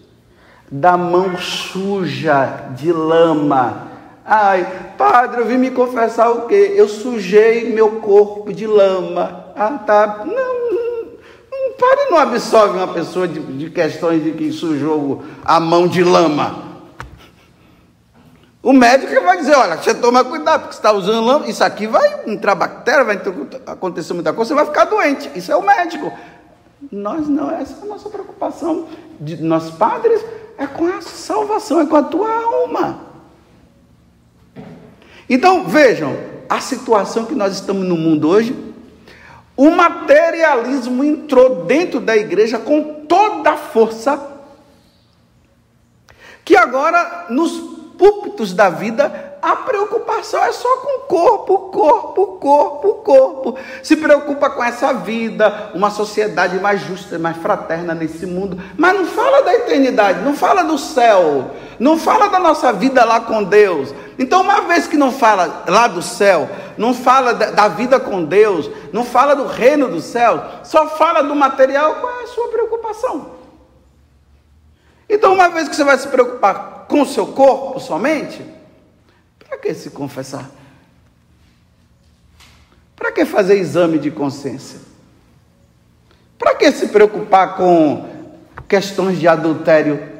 da 0.70 0.96
mão 0.96 1.36
suja 1.36 2.70
de 2.74 2.90
lama. 2.90 3.88
Ai, 4.24 4.66
padre, 4.96 5.42
eu 5.42 5.46
vim 5.46 5.58
me 5.58 5.70
confessar 5.70 6.30
o 6.30 6.46
quê? 6.46 6.72
Eu 6.74 6.88
sujei 6.88 7.72
meu 7.72 8.00
corpo 8.00 8.52
de 8.52 8.66
lama. 8.66 9.44
Ah, 9.54 9.78
tá. 9.86 10.24
Não, 10.26 10.72
não, 10.72 11.72
padre 11.78 12.10
não 12.10 12.18
absolve 12.18 12.78
uma 12.78 12.88
pessoa 12.88 13.28
de, 13.28 13.38
de 13.38 13.70
questões 13.70 14.24
de 14.24 14.32
que 14.32 14.50
sujou 14.50 15.22
a 15.44 15.60
mão 15.60 15.86
de 15.86 16.02
lama. 16.02 16.65
O 18.66 18.72
médico 18.72 19.22
vai 19.22 19.36
dizer, 19.36 19.54
olha, 19.54 19.76
você 19.76 19.94
toma 19.94 20.24
cuidado, 20.24 20.62
porque 20.62 20.74
você 20.74 20.80
está 20.80 20.90
usando 20.90 21.24
lama, 21.24 21.46
isso 21.46 21.62
aqui 21.62 21.86
vai 21.86 22.22
entrar 22.26 22.56
bactéria, 22.56 23.04
vai 23.04 23.16
acontecer 23.64 24.12
muita 24.12 24.32
coisa, 24.32 24.48
você 24.48 24.54
vai 24.56 24.66
ficar 24.66 24.86
doente. 24.86 25.30
Isso 25.36 25.52
é 25.52 25.56
o 25.56 25.62
médico. 25.62 26.12
Nós 26.90 27.28
não, 27.28 27.48
essa 27.48 27.74
é 27.80 27.82
a 27.84 27.86
nossa 27.86 28.10
preocupação 28.10 28.88
de 29.20 29.40
nós 29.40 29.70
padres, 29.70 30.20
é 30.58 30.66
com 30.66 30.84
a 30.88 31.00
salvação, 31.00 31.80
é 31.80 31.86
com 31.86 31.94
a 31.94 32.02
tua 32.02 32.28
alma. 32.28 33.02
Então, 35.30 35.68
vejam, 35.68 36.16
a 36.48 36.58
situação 36.60 37.24
que 37.24 37.36
nós 37.36 37.54
estamos 37.54 37.86
no 37.86 37.96
mundo 37.96 38.28
hoje, 38.28 38.74
o 39.56 39.70
materialismo 39.70 41.04
entrou 41.04 41.66
dentro 41.66 42.00
da 42.00 42.16
igreja 42.16 42.58
com 42.58 43.04
toda 43.06 43.52
a 43.52 43.56
força, 43.56 44.20
que 46.44 46.56
agora 46.56 47.26
nos 47.30 47.75
púlpitos 47.96 48.52
da 48.52 48.68
vida, 48.68 49.36
a 49.40 49.54
preocupação 49.56 50.42
é 50.44 50.52
só 50.52 50.76
com 50.78 50.98
o 50.98 51.00
corpo, 51.02 51.58
corpo, 51.70 52.26
corpo, 52.38 52.94
corpo. 52.94 53.58
Se 53.82 53.96
preocupa 53.96 54.50
com 54.50 54.62
essa 54.62 54.92
vida, 54.92 55.70
uma 55.74 55.90
sociedade 55.90 56.58
mais 56.58 56.80
justa, 56.80 57.18
mais 57.18 57.36
fraterna 57.36 57.94
nesse 57.94 58.26
mundo, 58.26 58.60
mas 58.76 58.94
não 58.94 59.06
fala 59.06 59.42
da 59.42 59.54
eternidade, 59.54 60.20
não 60.20 60.34
fala 60.34 60.62
do 60.62 60.76
céu, 60.78 61.50
não 61.78 61.98
fala 61.98 62.28
da 62.28 62.38
nossa 62.38 62.72
vida 62.72 63.04
lá 63.04 63.20
com 63.20 63.44
Deus. 63.44 63.94
Então, 64.18 64.40
uma 64.40 64.62
vez 64.62 64.86
que 64.86 64.96
não 64.96 65.12
fala 65.12 65.64
lá 65.68 65.86
do 65.86 66.02
céu, 66.02 66.48
não 66.76 66.92
fala 66.92 67.32
da 67.32 67.68
vida 67.68 68.00
com 68.00 68.24
Deus, 68.24 68.70
não 68.92 69.04
fala 69.04 69.36
do 69.36 69.46
reino 69.46 69.88
do 69.88 70.00
céu, 70.00 70.42
só 70.64 70.88
fala 70.88 71.22
do 71.22 71.34
material, 71.34 71.96
qual 71.96 72.20
é 72.20 72.24
a 72.24 72.28
sua 72.28 72.48
preocupação? 72.48 73.36
Então, 75.08 75.34
uma 75.34 75.48
vez 75.48 75.68
que 75.68 75.76
você 75.76 75.84
vai 75.84 75.96
se 75.98 76.08
preocupar 76.08 76.75
com 76.88 77.02
o 77.02 77.06
seu 77.06 77.28
corpo 77.28 77.80
somente? 77.80 78.44
Para 79.38 79.58
que 79.58 79.74
se 79.74 79.90
confessar? 79.90 80.50
Para 82.94 83.12
que 83.12 83.24
fazer 83.24 83.56
exame 83.56 83.98
de 83.98 84.10
consciência? 84.10 84.80
Para 86.38 86.54
que 86.54 86.70
se 86.72 86.88
preocupar 86.88 87.56
com 87.56 88.08
questões 88.68 89.18
de 89.18 89.28
adultério? 89.28 90.16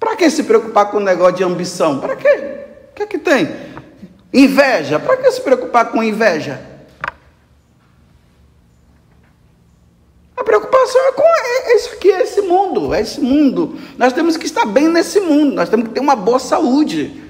Para 0.00 0.16
que 0.16 0.28
se 0.30 0.44
preocupar 0.44 0.90
com 0.90 0.96
o 0.96 1.00
negócio 1.00 1.36
de 1.36 1.44
ambição? 1.44 2.00
Para 2.00 2.16
quê? 2.16 2.64
O 2.90 2.94
que 2.94 3.02
é 3.02 3.06
que 3.06 3.18
tem? 3.18 3.48
Inveja? 4.32 4.98
Para 4.98 5.16
que 5.18 5.30
se 5.30 5.40
preocupar 5.40 5.90
com 5.90 6.02
inveja? 6.02 6.71
É 10.82 11.12
com 11.12 11.22
é 11.22 11.76
isso 11.76 11.94
aqui, 11.94 12.10
é 12.10 12.22
esse 12.22 12.42
mundo, 12.42 12.92
é 12.92 13.00
esse 13.00 13.20
mundo. 13.20 13.78
Nós 13.96 14.12
temos 14.12 14.36
que 14.36 14.46
estar 14.46 14.66
bem 14.66 14.88
nesse 14.88 15.20
mundo, 15.20 15.54
nós 15.54 15.68
temos 15.68 15.88
que 15.88 15.94
ter 15.94 16.00
uma 16.00 16.16
boa 16.16 16.38
saúde. 16.38 17.22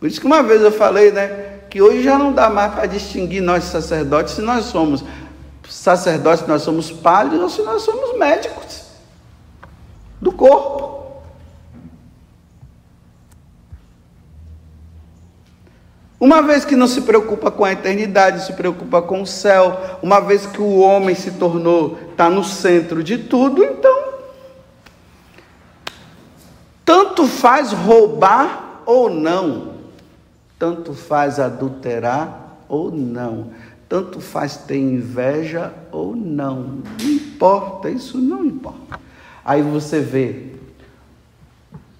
Por 0.00 0.08
isso 0.08 0.20
que 0.20 0.26
uma 0.26 0.42
vez 0.42 0.62
eu 0.62 0.72
falei, 0.72 1.10
né, 1.10 1.60
que 1.70 1.80
hoje 1.82 2.02
já 2.02 2.18
não 2.18 2.32
dá 2.32 2.48
mais 2.50 2.74
para 2.74 2.86
distinguir 2.86 3.42
nós 3.42 3.64
sacerdotes 3.64 4.34
se 4.34 4.40
nós 4.40 4.66
somos 4.66 5.04
sacerdotes, 5.68 6.44
se 6.44 6.48
nós 6.48 6.62
somos 6.62 6.90
padres 6.90 7.40
ou 7.40 7.48
se 7.48 7.62
nós 7.62 7.82
somos 7.82 8.16
médicos 8.18 8.82
do 10.20 10.32
corpo. 10.32 10.87
Uma 16.20 16.42
vez 16.42 16.64
que 16.64 16.74
não 16.74 16.88
se 16.88 17.02
preocupa 17.02 17.48
com 17.48 17.64
a 17.64 17.72
eternidade, 17.72 18.44
se 18.44 18.52
preocupa 18.52 19.00
com 19.00 19.22
o 19.22 19.26
céu, 19.26 19.98
uma 20.02 20.18
vez 20.18 20.46
que 20.46 20.60
o 20.60 20.78
homem 20.78 21.14
se 21.14 21.32
tornou, 21.32 21.96
está 22.10 22.28
no 22.28 22.42
centro 22.42 23.04
de 23.04 23.18
tudo, 23.18 23.62
então, 23.62 24.08
tanto 26.84 27.24
faz 27.28 27.70
roubar 27.72 28.82
ou 28.84 29.08
não, 29.08 29.74
tanto 30.58 30.92
faz 30.92 31.38
adulterar 31.38 32.56
ou 32.68 32.90
não, 32.90 33.52
tanto 33.88 34.20
faz 34.20 34.56
ter 34.56 34.78
inveja 34.78 35.72
ou 35.92 36.16
não, 36.16 36.82
não 36.98 37.08
importa, 37.08 37.88
isso 37.88 38.18
não 38.18 38.44
importa. 38.44 38.98
Aí 39.44 39.62
você 39.62 40.00
vê 40.00 40.46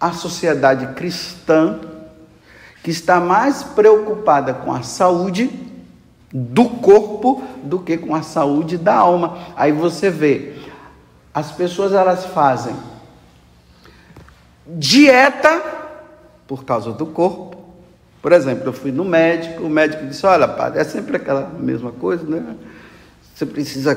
a 0.01 0.11
sociedade 0.11 0.89
cristã 0.95 1.79
que 2.83 2.91
está 2.91 3.21
mais 3.21 3.63
preocupada 3.63 4.55
com 4.55 4.73
a 4.73 4.83
saúde 4.83 5.51
do 6.33 6.65
corpo 6.67 7.43
do 7.63 7.79
que 7.79 7.97
com 7.97 8.15
a 8.15 8.23
saúde 8.23 8.77
da 8.77 8.95
alma. 8.95 9.39
Aí 9.57 9.73
você 9.73 10.11
vê, 10.11 10.55
as 11.33 11.53
pessoas 11.53 11.93
elas 11.93 12.27
fazem 12.27 12.75
dieta 14.67 15.63
por 16.47 16.65
causa 16.65 16.93
do 16.93 17.07
corpo. 17.07 17.57
Por 18.21 18.33
exemplo, 18.33 18.67
eu 18.67 18.73
fui 18.73 18.91
no 18.91 19.05
médico, 19.05 19.63
o 19.63 19.71
médico 19.71 20.07
disse: 20.07 20.27
Olha, 20.27 20.49
padre, 20.49 20.81
é 20.81 20.85
sempre 20.85 21.17
aquela 21.17 21.49
mesma 21.49 21.93
coisa, 21.93 22.25
né? 22.25 22.57
Você 23.35 23.47
precisa 23.47 23.97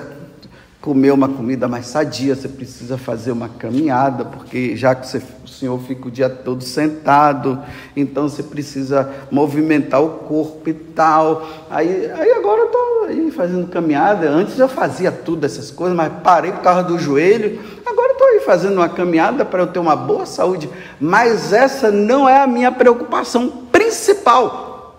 comer 0.81 1.11
uma 1.11 1.29
comida 1.29 1.67
mais 1.67 1.85
sadia, 1.85 2.35
você 2.35 2.47
precisa 2.47 2.97
fazer 2.97 3.31
uma 3.31 3.47
caminhada, 3.47 4.25
porque 4.25 4.75
já 4.75 4.95
que 4.95 5.07
você, 5.07 5.21
o 5.45 5.47
senhor 5.47 5.79
fica 5.81 6.07
o 6.07 6.11
dia 6.11 6.27
todo 6.27 6.63
sentado, 6.63 7.61
então 7.95 8.27
você 8.27 8.41
precisa 8.41 9.07
movimentar 9.29 10.01
o 10.01 10.09
corpo 10.09 10.67
e 10.67 10.73
tal. 10.73 11.47
Aí, 11.69 12.09
aí 12.11 12.31
agora 12.31 12.61
eu 12.61 12.65
estou 12.65 13.03
aí 13.07 13.29
fazendo 13.29 13.67
caminhada. 13.67 14.27
Antes 14.27 14.57
eu 14.57 14.67
fazia 14.67 15.11
tudo 15.11 15.45
essas 15.45 15.69
coisas, 15.69 15.95
mas 15.95 16.11
parei 16.23 16.51
por 16.51 16.61
causa 16.61 16.81
do 16.81 16.97
joelho. 16.97 17.61
Agora 17.85 18.13
estou 18.13 18.27
aí 18.27 18.39
fazendo 18.39 18.77
uma 18.77 18.89
caminhada 18.89 19.45
para 19.45 19.61
eu 19.61 19.67
ter 19.67 19.77
uma 19.77 19.95
boa 19.95 20.25
saúde. 20.25 20.67
Mas 20.99 21.53
essa 21.53 21.91
não 21.91 22.27
é 22.27 22.41
a 22.41 22.47
minha 22.47 22.71
preocupação 22.71 23.47
principal. 23.71 24.97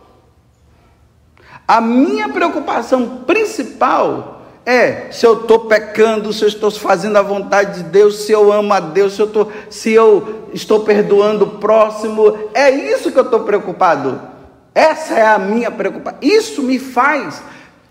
A 1.66 1.80
minha 1.80 2.28
preocupação 2.28 3.24
principal 3.26 4.31
é, 4.64 5.10
se 5.10 5.26
eu 5.26 5.40
estou 5.40 5.60
pecando, 5.60 6.32
se 6.32 6.44
eu 6.44 6.48
estou 6.48 6.70
fazendo 6.70 7.16
a 7.16 7.22
vontade 7.22 7.82
de 7.82 7.88
Deus, 7.88 8.24
se 8.24 8.32
eu 8.32 8.52
amo 8.52 8.72
a 8.72 8.78
Deus, 8.78 9.14
se 9.14 9.20
eu, 9.20 9.26
tô, 9.26 9.48
se 9.68 9.92
eu 9.92 10.48
estou 10.52 10.80
perdoando 10.80 11.44
o 11.44 11.50
próximo, 11.58 12.38
é 12.54 12.70
isso 12.70 13.10
que 13.10 13.18
eu 13.18 13.24
estou 13.24 13.40
preocupado. 13.40 14.20
Essa 14.74 15.14
é 15.14 15.26
a 15.26 15.38
minha 15.38 15.70
preocupação. 15.70 16.18
Isso 16.22 16.62
me 16.62 16.78
faz 16.78 17.42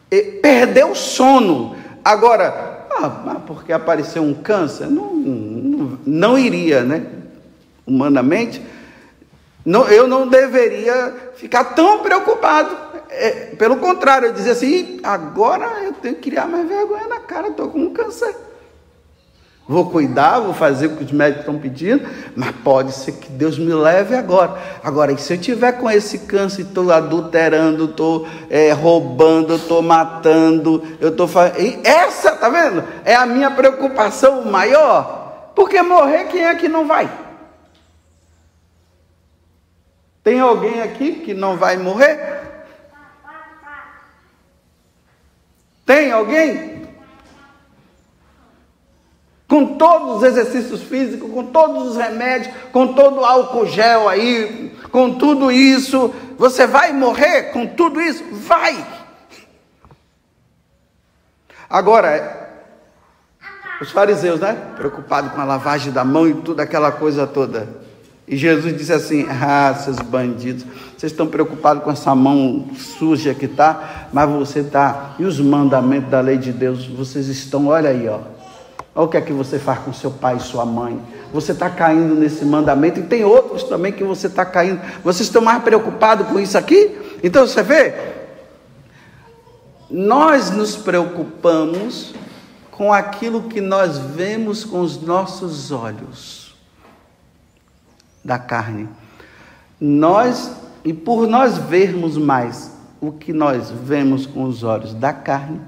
eh, 0.10 0.40
perder 0.42 0.86
o 0.86 0.96
sono. 0.96 1.76
Agora, 2.04 2.88
ah, 2.90 3.42
porque 3.46 3.74
apareceu 3.74 4.24
um 4.24 4.34
câncer, 4.34 4.88
não, 4.88 5.14
não, 5.14 6.00
não 6.06 6.40
iria, 6.40 6.84
né? 6.84 7.06
Humanamente, 7.86 8.62
não, 9.66 9.88
eu 9.88 10.08
não 10.08 10.28
deveria 10.28 11.14
ficar 11.36 11.66
tão 11.66 12.00
preocupado 12.00 12.91
é, 13.12 13.32
pelo 13.58 13.78
contrário, 13.78 14.30
eu 14.30 14.34
dizia 14.34 14.54
assim: 14.54 15.00
agora 15.04 15.84
eu 15.84 15.94
tenho 15.94 16.16
que 16.16 16.30
criar 16.30 16.48
mais 16.48 16.68
vergonha 16.68 17.08
na 17.08 17.20
cara, 17.20 17.50
estou 17.50 17.70
com 17.70 17.80
um 17.80 17.94
câncer. 17.94 18.36
Vou 19.68 19.90
cuidar, 19.90 20.40
vou 20.40 20.54
fazer 20.54 20.88
o 20.88 20.98
que 20.98 21.04
os 21.04 21.12
médicos 21.12 21.42
estão 21.42 21.58
pedindo, 21.60 22.06
mas 22.36 22.52
pode 22.64 22.92
ser 22.94 23.14
que 23.14 23.32
Deus 23.32 23.58
me 23.58 23.74
leve 23.74 24.16
agora. 24.16 24.60
Agora, 24.84 25.16
se 25.18 25.34
eu 25.34 25.38
tiver 25.38 25.74
com 25.74 25.90
esse 25.90 26.20
câncer, 26.20 26.64
estou 26.64 26.92
adulterando, 26.92 27.86
estou 27.86 28.28
é, 28.50 28.72
roubando, 28.72 29.56
estou 29.56 29.82
matando, 29.82 30.84
eu 31.00 31.10
estou 31.10 31.28
fazendo. 31.28 31.80
Essa, 31.86 32.32
tá 32.32 32.50
vendo? 32.50 32.84
É 33.06 33.16
a 33.16 33.26
minha 33.26 33.52
preocupação 33.52 34.44
maior. 34.44 35.52
Porque 35.56 35.82
morrer, 35.82 36.26
quem 36.26 36.44
é 36.44 36.56
que 36.56 36.68
não 36.68 36.88
vai? 36.88 37.10
Tem 40.24 40.40
alguém 40.40 40.82
aqui 40.82 41.14
que 41.14 41.34
não 41.34 41.56
vai 41.56 41.78
morrer? 41.78 42.51
Tem 45.92 46.10
alguém? 46.10 46.88
Com 49.46 49.76
todos 49.76 50.16
os 50.16 50.24
exercícios 50.24 50.82
físicos, 50.84 51.30
com 51.30 51.48
todos 51.48 51.90
os 51.90 51.98
remédios, 51.98 52.56
com 52.72 52.94
todo 52.94 53.20
o 53.20 53.26
álcool 53.26 53.66
gel 53.66 54.08
aí, 54.08 54.74
com 54.90 55.16
tudo 55.16 55.52
isso, 55.52 56.16
você 56.38 56.66
vai 56.66 56.94
morrer 56.94 57.52
com 57.52 57.68
tudo 57.68 58.00
isso? 58.00 58.24
Vai! 58.32 58.88
Agora, 61.70 62.50
os 63.82 63.92
fariseus, 63.92 64.40
né? 64.40 64.54
Preocupados 64.78 65.34
com 65.34 65.42
a 65.42 65.46
lavagem 65.46 65.92
da 65.92 66.06
mão 66.06 66.26
e 66.26 66.36
tudo 66.36 66.62
aquela 66.62 66.94
coisa 66.94 67.28
toda. 67.28 67.68
E 68.32 68.38
Jesus 68.38 68.78
disse 68.78 68.94
assim: 68.94 69.28
Ah, 69.30 69.76
seus 69.76 69.98
bandidos, 69.98 70.64
vocês 70.98 71.12
estão 71.12 71.28
preocupados 71.28 71.84
com 71.84 71.92
essa 71.92 72.16
mão 72.16 72.70
suja 72.78 73.34
que 73.34 73.44
está, 73.44 74.08
mas 74.14 74.30
você 74.30 74.62
está. 74.62 75.16
E 75.20 75.26
os 75.26 75.38
mandamentos 75.38 76.10
da 76.10 76.22
lei 76.22 76.38
de 76.38 76.54
Deus, 76.54 76.88
vocês 76.88 77.28
estão, 77.28 77.68
olha 77.68 77.90
aí, 77.90 78.08
ó. 78.08 78.20
Olha 78.96 79.06
o 79.06 79.10
que 79.10 79.18
é 79.18 79.22
que 79.22 79.34
você 79.34 79.60
faz 79.60 79.80
com 79.80 79.92
seu 79.92 80.12
pai 80.12 80.38
e 80.38 80.40
sua 80.40 80.66
mãe. 80.66 81.02
Você 81.34 81.52
está 81.52 81.70
caindo 81.70 82.16
nesse 82.16 82.46
mandamento 82.46 83.02
e 83.02 83.04
tem 83.04 83.26
outros 83.26 83.64
também 83.64 83.92
que 83.92 84.04
você 84.04 84.28
está 84.28 84.46
caindo. 84.46 84.80
Vocês 85.04 85.28
estão 85.28 85.42
mais 85.42 85.62
preocupados 85.62 86.28
com 86.28 86.40
isso 86.40 86.58
aqui? 86.58 86.98
Então 87.22 87.46
você 87.46 87.62
vê, 87.62 87.94
nós 89.90 90.52
nos 90.52 90.78
preocupamos 90.78 92.14
com 92.70 92.94
aquilo 92.94 93.44
que 93.44 93.60
nós 93.60 93.98
vemos 93.98 94.64
com 94.64 94.80
os 94.80 95.02
nossos 95.02 95.70
olhos 95.72 96.41
da 98.24 98.38
carne. 98.38 98.88
Nós, 99.80 100.52
e 100.84 100.94
por 100.94 101.28
nós 101.28 101.58
vermos 101.58 102.18
mais 102.18 102.72
o 103.00 103.12
que 103.12 103.34
nós 103.34 103.72
vemos 103.72 104.26
com 104.26 104.44
os 104.44 104.64
olhos 104.64 104.94
da 104.94 105.12
carne, 105.12 105.60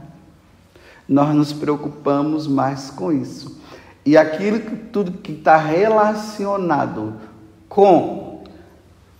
nós 1.08 1.34
nos 1.36 1.52
preocupamos 1.52 2.48
mais 2.48 2.90
com 2.92 3.12
isso. 3.12 3.60
E 4.06 4.18
aquilo 4.18 4.60
que 4.60 4.76
tudo 4.76 5.14
que 5.14 5.32
está 5.32 5.58
relacionado 5.58 7.16
com 7.70 8.44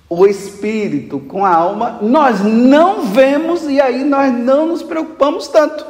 o 0.10 0.28
espírito, 0.28 1.20
com 1.20 1.46
a 1.46 1.56
alma, 1.56 2.00
nós 2.02 2.42
não 2.42 3.06
vemos 3.08 3.64
e 3.64 3.82
aí 3.82 4.04
nós 4.04 4.32
não 4.32 4.68
nos 4.68 4.84
preocupamos 4.84 5.48
tanto. 5.48 5.86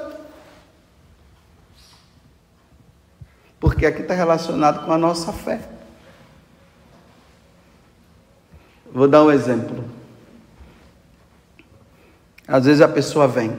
Porque 3.59 3.85
aqui 3.85 4.01
está 4.01 4.13
relacionado 4.13 4.85
com 4.85 4.93
a 4.93 4.97
nossa 4.97 5.33
fé. 5.33 5.72
Vou 8.93 9.07
dar 9.07 9.23
um 9.23 9.31
exemplo. 9.31 9.83
Às 12.47 12.65
vezes 12.65 12.81
a 12.81 12.87
pessoa 12.87 13.27
vem, 13.27 13.57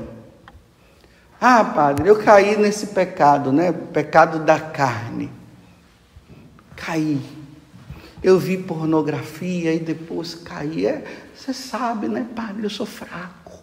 ah, 1.40 1.64
padre, 1.64 2.08
eu 2.08 2.22
caí 2.22 2.56
nesse 2.56 2.86
pecado, 2.86 3.52
né? 3.52 3.72
Pecado 3.72 4.38
da 4.38 4.60
carne. 4.60 5.30
Caí. 6.76 7.20
Eu 8.22 8.38
vi 8.38 8.56
pornografia 8.56 9.74
e 9.74 9.80
depois 9.80 10.34
caí. 10.36 10.86
É, 10.86 11.04
você 11.36 11.52
sabe, 11.52 12.08
né, 12.08 12.26
padre? 12.34 12.64
Eu 12.64 12.70
sou 12.70 12.86
fraco. 12.86 13.58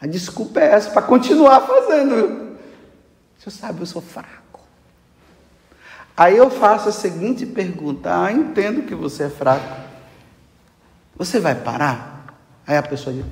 A 0.00 0.06
desculpa 0.06 0.60
é 0.60 0.66
essa 0.66 0.90
para 0.90 1.02
continuar 1.02 1.62
fazendo. 1.62 2.56
Você 3.38 3.50
sabe, 3.50 3.80
eu 3.80 3.86
sou 3.86 4.02
fraco. 4.02 4.60
Aí 6.16 6.36
eu 6.36 6.50
faço 6.50 6.90
a 6.90 6.92
seguinte 6.92 7.46
pergunta: 7.46 8.22
Ah, 8.22 8.30
entendo 8.30 8.82
que 8.82 8.94
você 8.94 9.24
é 9.24 9.30
fraco. 9.30 9.87
Você 11.18 11.40
vai 11.40 11.56
parar? 11.56 12.36
Aí 12.64 12.76
a 12.76 12.82
pessoa 12.82 13.14
diz: 13.14 13.24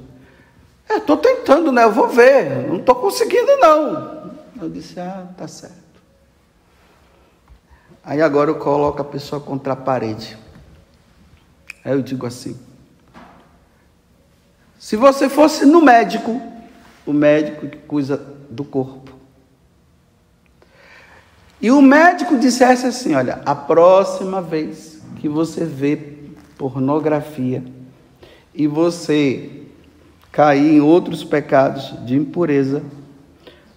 é, 0.89 0.97
estou 0.97 1.17
tentando, 1.17 1.71
né? 1.71 1.85
Eu 1.85 1.93
vou 1.93 2.09
ver. 2.09 2.67
Não 2.69 2.79
estou 2.79 2.97
conseguindo, 2.97 3.57
não. 3.59 4.33
Eu 4.61 4.69
disse, 4.69 4.99
ah, 4.99 5.27
tá 5.37 5.47
certo. 5.47 5.87
Aí 8.03 8.21
agora 8.23 8.51
eu 8.51 8.57
coloco 8.57 9.01
a 9.01 9.05
pessoa 9.05 9.41
contra 9.41 9.73
a 9.75 9.77
parede. 9.77 10.37
Aí 11.85 11.93
eu 11.93 12.03
digo 12.03 12.27
assim: 12.27 12.59
se 14.79 14.97
você 14.97 15.29
fosse 15.29 15.65
no 15.65 15.81
médico, 15.81 16.41
o 17.05 17.13
médico 17.13 17.69
que 17.69 17.79
cuida 17.79 18.17
do 18.49 18.65
corpo, 18.65 19.13
e 21.61 21.71
o 21.71 21.83
médico 21.83 22.39
dissesse 22.39 22.87
assim: 22.87 23.15
olha, 23.15 23.43
a 23.45 23.55
próxima 23.55 24.41
vez 24.41 25.01
que 25.17 25.29
você 25.29 25.65
vê 25.65 25.97
pornografia 26.57 27.76
e 28.57 28.67
você 28.67 29.63
cair 30.33 30.75
em 30.75 30.81
outros 30.81 31.23
pecados 31.23 31.95
de 32.05 32.17
impureza, 32.17 32.83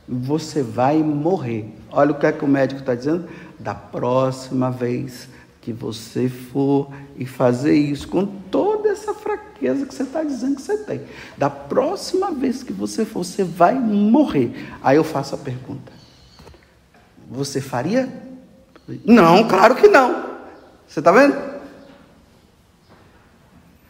você 0.08 0.64
vai 0.64 0.98
morrer. 0.98 1.66
Olha 1.92 2.12
o 2.12 2.16
que 2.16 2.26
é 2.26 2.32
que 2.32 2.44
o 2.44 2.48
médico 2.48 2.80
está 2.80 2.96
dizendo. 2.96 3.28
Da 3.60 3.76
próxima 3.76 4.72
vez 4.72 5.28
que 5.62 5.74
você 5.74 6.30
for 6.30 6.90
e 7.18 7.26
fazer 7.26 7.74
isso 7.74 8.08
com 8.08 8.26
toda 8.26 8.90
essa 8.90 9.14
fraqueza 9.14 9.86
que 9.86 9.94
você 9.94 10.04
está 10.04 10.24
dizendo 10.24 10.56
que 10.56 10.62
você 10.62 10.78
tem, 10.78 11.02
da 11.38 11.50
próxima 11.50 12.32
vez 12.32 12.64
que 12.64 12.72
você 12.72 13.04
for, 13.06 13.24
você 13.26 13.44
vai 13.44 13.76
morrer. 13.76 14.54
Aí 14.82 14.96
eu 14.96 15.04
faço 15.04 15.36
a 15.36 15.38
pergunta: 15.38 15.92
Você 17.30 17.60
faria? 17.60 18.10
Não, 19.06 19.48
claro 19.48 19.76
que 19.76 19.88
não. 19.88 20.30
Você 20.88 21.00
está 21.00 21.12
vendo? 21.12 21.49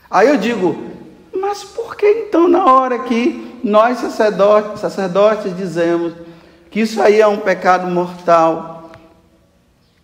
Aí 0.09 0.27
eu 0.27 0.37
digo: 0.37 0.89
mas 1.39 1.63
por 1.63 1.95
que 1.95 2.05
então, 2.05 2.47
na 2.47 2.65
hora 2.65 2.99
que 2.99 3.59
nós 3.63 3.99
sacerdotes, 3.99 4.81
sacerdotes 4.81 5.55
dizemos 5.55 6.13
que 6.71 6.81
isso 6.81 7.01
aí 7.01 7.19
é 7.19 7.27
um 7.27 7.37
pecado 7.37 7.87
mortal, 7.87 8.91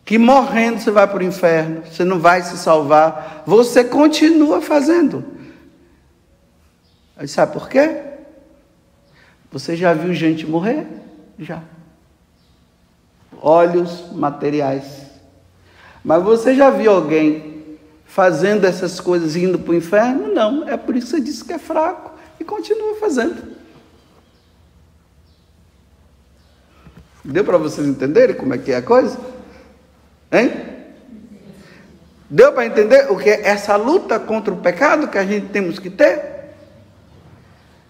que 0.04 0.18
morrendo 0.18 0.80
você 0.80 0.92
vai 0.92 1.08
para 1.08 1.20
o 1.20 1.24
inferno, 1.24 1.84
você 1.86 2.04
não 2.04 2.20
vai 2.20 2.42
se 2.42 2.58
salvar, 2.58 3.44
você 3.46 3.84
continua 3.84 4.62
fazendo? 4.62 5.26
Aí 7.18 7.28
sabe 7.28 7.54
por 7.54 7.70
quê? 7.70 8.02
Você 9.52 9.76
já 9.76 9.94
viu 9.94 10.14
gente 10.14 10.46
morrer? 10.46 10.86
Já. 11.40 11.62
Olhos 13.42 14.12
materiais. 14.12 15.06
Mas 16.04 16.22
você 16.24 16.54
já 16.54 16.70
viu 16.70 16.92
alguém 16.92 17.55
fazendo 18.16 18.64
essas 18.64 19.02
coisas 19.02 19.36
indo 19.36 19.60
para 19.60 19.74
o 19.74 19.76
inferno? 19.76 20.34
Não, 20.34 20.70
é 20.70 20.78
por 20.78 20.96
isso 20.96 21.08
que 21.08 21.18
você 21.18 21.22
disse 21.22 21.44
que 21.44 21.52
é 21.52 21.60
fraco 21.60 22.14
e 22.40 22.46
continua 22.46 22.96
fazendo. 22.96 23.36
Deu 27.26 27.44
para 27.44 27.58
vocês 27.58 27.86
entenderem 27.86 28.34
como 28.34 28.54
é 28.54 28.58
que 28.58 28.72
é 28.72 28.78
a 28.78 28.82
coisa? 28.82 29.20
Hein? 30.32 30.50
Deu 32.30 32.54
para 32.54 32.66
entender 32.66 33.12
o 33.12 33.18
que 33.18 33.30
é 33.30 33.50
essa 33.50 33.76
luta 33.76 34.18
contra 34.18 34.54
o 34.54 34.62
pecado 34.62 35.10
que 35.10 35.18
a 35.18 35.26
gente 35.26 35.48
temos 35.48 35.78
que 35.78 35.90
ter? 35.90 36.35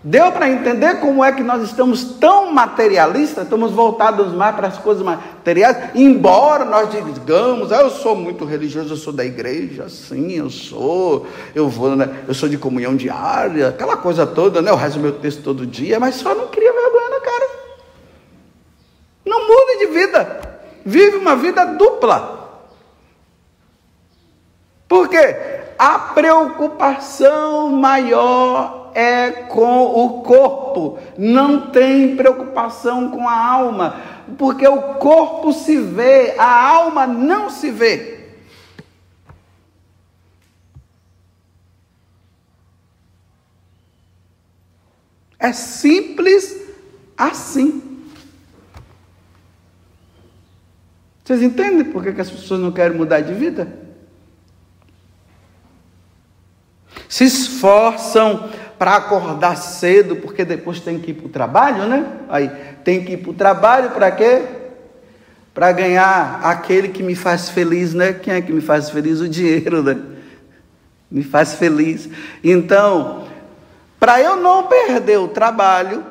Deu 0.07 0.31
para 0.31 0.47
entender 0.47 0.99
como 0.99 1.25
é 1.25 1.31
que 1.31 1.41
nós 1.41 1.63
estamos 1.63 2.03
tão 2.19 2.53
materialistas, 2.53 3.43
estamos 3.43 3.71
voltados 3.71 4.31
mais 4.33 4.55
para 4.55 4.67
as 4.67 4.77
coisas 4.77 5.03
materiais, 5.03 5.89
embora 5.95 6.63
nós 6.63 6.91
digamos, 6.91 7.71
ah, 7.71 7.81
eu 7.81 7.89
sou 7.89 8.15
muito 8.15 8.45
religioso, 8.45 8.93
eu 8.93 8.97
sou 8.97 9.11
da 9.11 9.25
igreja, 9.25 9.89
sim, 9.89 10.33
eu 10.33 10.47
sou, 10.47 11.25
eu 11.55 11.67
vou, 11.67 11.95
né, 11.95 12.23
eu 12.27 12.35
sou 12.35 12.47
de 12.47 12.55
comunhão 12.55 12.95
diária, 12.95 13.69
aquela 13.69 13.97
coisa 13.97 14.27
toda, 14.27 14.61
né? 14.61 14.69
Eu 14.69 14.75
rezo 14.75 14.99
meu 14.99 15.13
texto 15.13 15.41
todo 15.41 15.65
dia, 15.65 15.99
mas 15.99 16.13
só 16.13 16.35
não 16.35 16.49
cria 16.49 16.71
vergonha 16.71 17.09
na 17.09 17.19
cara. 17.21 17.49
Não 19.25 19.39
mude 19.47 19.79
de 19.79 19.87
vida. 19.87 20.59
Vive 20.85 21.17
uma 21.17 21.35
vida 21.35 21.65
dupla. 21.65 22.61
Por 24.87 25.09
quê? 25.09 25.35
A 25.79 25.97
preocupação 25.97 27.71
maior 27.71 28.84
é 28.95 29.29
com 29.29 29.83
o 29.83 30.21
corpo, 30.23 30.97
não 31.17 31.69
tem 31.69 32.15
preocupação 32.15 33.11
com 33.11 33.27
a 33.27 33.37
alma, 33.37 34.01
porque 34.37 34.65
o 34.65 34.93
corpo 34.93 35.51
se 35.51 35.77
vê, 35.77 36.33
a 36.37 36.67
alma 36.69 37.05
não 37.05 37.49
se 37.49 37.69
vê. 37.69 38.15
É 45.37 45.51
simples 45.51 46.55
assim. 47.17 47.81
Vocês 51.21 51.41
entendem 51.41 51.83
por 51.83 52.01
que, 52.01 52.21
as 52.21 52.31
pessoas 52.31 52.61
não 52.61 52.71
querem 52.71 52.97
mudar 52.97 53.19
de 53.19 53.33
vida? 53.33 53.83
Se 57.09 57.25
esforçam 57.25 58.49
para 58.77 58.95
acordar 58.95 59.55
cedo, 59.55 60.17
porque 60.17 60.43
depois 60.43 60.79
tem 60.79 60.99
que 60.99 61.11
ir 61.11 61.13
para 61.13 61.25
o 61.25 61.29
trabalho, 61.29 61.85
né? 61.85 62.05
Aí 62.29 62.49
tem 62.83 63.03
que 63.03 63.13
ir 63.13 63.17
para 63.17 63.31
o 63.31 63.33
trabalho 63.33 63.89
para 63.91 64.11
quê? 64.11 64.41
Para 65.53 65.71
ganhar 65.71 66.41
aquele 66.43 66.89
que 66.89 67.01
me 67.01 67.15
faz 67.15 67.49
feliz, 67.49 67.93
né? 67.93 68.13
Quem 68.13 68.33
é 68.33 68.41
que 68.41 68.51
me 68.51 68.61
faz 68.61 68.89
feliz? 68.89 69.21
O 69.21 69.29
dinheiro, 69.29 69.81
né? 69.81 69.97
Me 71.09 71.23
faz 71.23 71.55
feliz. 71.55 72.09
Então, 72.43 73.23
para 73.99 74.21
eu 74.21 74.35
não 74.35 74.63
perder 74.63 75.19
o 75.19 75.29
trabalho, 75.29 76.03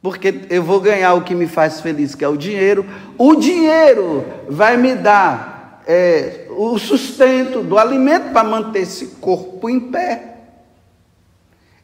porque 0.00 0.42
eu 0.50 0.62
vou 0.62 0.80
ganhar 0.80 1.14
o 1.14 1.22
que 1.22 1.34
me 1.34 1.46
faz 1.46 1.80
feliz, 1.80 2.14
que 2.14 2.24
é 2.24 2.28
o 2.28 2.36
dinheiro, 2.36 2.84
o 3.18 3.36
dinheiro 3.36 4.24
vai 4.48 4.76
me 4.76 4.94
dar 4.94 5.82
é, 5.86 6.46
o 6.50 6.78
sustento 6.78 7.62
do 7.62 7.78
alimento 7.78 8.32
para 8.32 8.44
manter 8.44 8.80
esse 8.80 9.06
corpo 9.20 9.68
em 9.68 9.80
pé. 9.80 10.31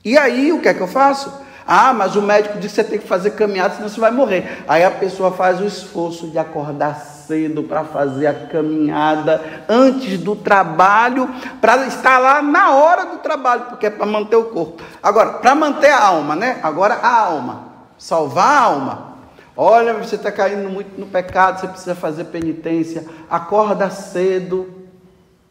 E 0.09 0.17
aí, 0.17 0.51
o 0.53 0.59
que 0.59 0.69
é 0.69 0.73
que 0.73 0.81
eu 0.81 0.89
faço? 0.89 1.31
Ah, 1.67 1.93
mas 1.93 2.17
o 2.17 2.23
médico 2.23 2.59
disse 2.59 2.77
que 2.77 2.83
você 2.83 2.89
tem 2.89 2.99
que 2.99 3.07
fazer 3.07 3.33
caminhada, 3.33 3.75
senão 3.75 3.91
você 3.91 4.01
vai 4.01 4.11
morrer. 4.11 4.65
Aí 4.67 4.83
a 4.83 4.91
pessoa 4.91 5.33
faz 5.33 5.61
o 5.61 5.67
esforço 5.67 6.29
de 6.29 6.39
acordar 6.39 6.95
cedo 6.95 7.63
para 7.63 7.85
fazer 7.85 8.27
a 8.27 8.33
caminhada 8.33 9.45
antes 9.69 10.19
do 10.19 10.35
trabalho, 10.35 11.29
para 11.61 11.87
estar 11.87 12.19
lá 12.19 12.41
na 12.41 12.71
hora 12.71 13.05
do 13.05 13.19
trabalho, 13.19 13.67
porque 13.69 13.85
é 13.85 13.91
para 13.91 14.07
manter 14.07 14.37
o 14.37 14.45
corpo. 14.45 14.83
Agora, 15.03 15.35
para 15.35 15.55
manter 15.55 15.91
a 15.91 16.07
alma, 16.07 16.35
né? 16.35 16.59
Agora 16.63 16.95
a 16.95 17.15
alma, 17.15 17.65
salvar 17.99 18.47
a 18.47 18.61
alma. 18.61 19.09
Olha, 19.55 19.93
você 19.93 20.15
está 20.15 20.33
caindo 20.33 20.71
muito 20.71 20.99
no 20.99 21.05
pecado, 21.05 21.61
você 21.61 21.69
precisa 21.69 21.95
fazer 21.95 22.25
penitência. 22.25 23.05
Acorda 23.29 23.91
cedo 23.91 24.73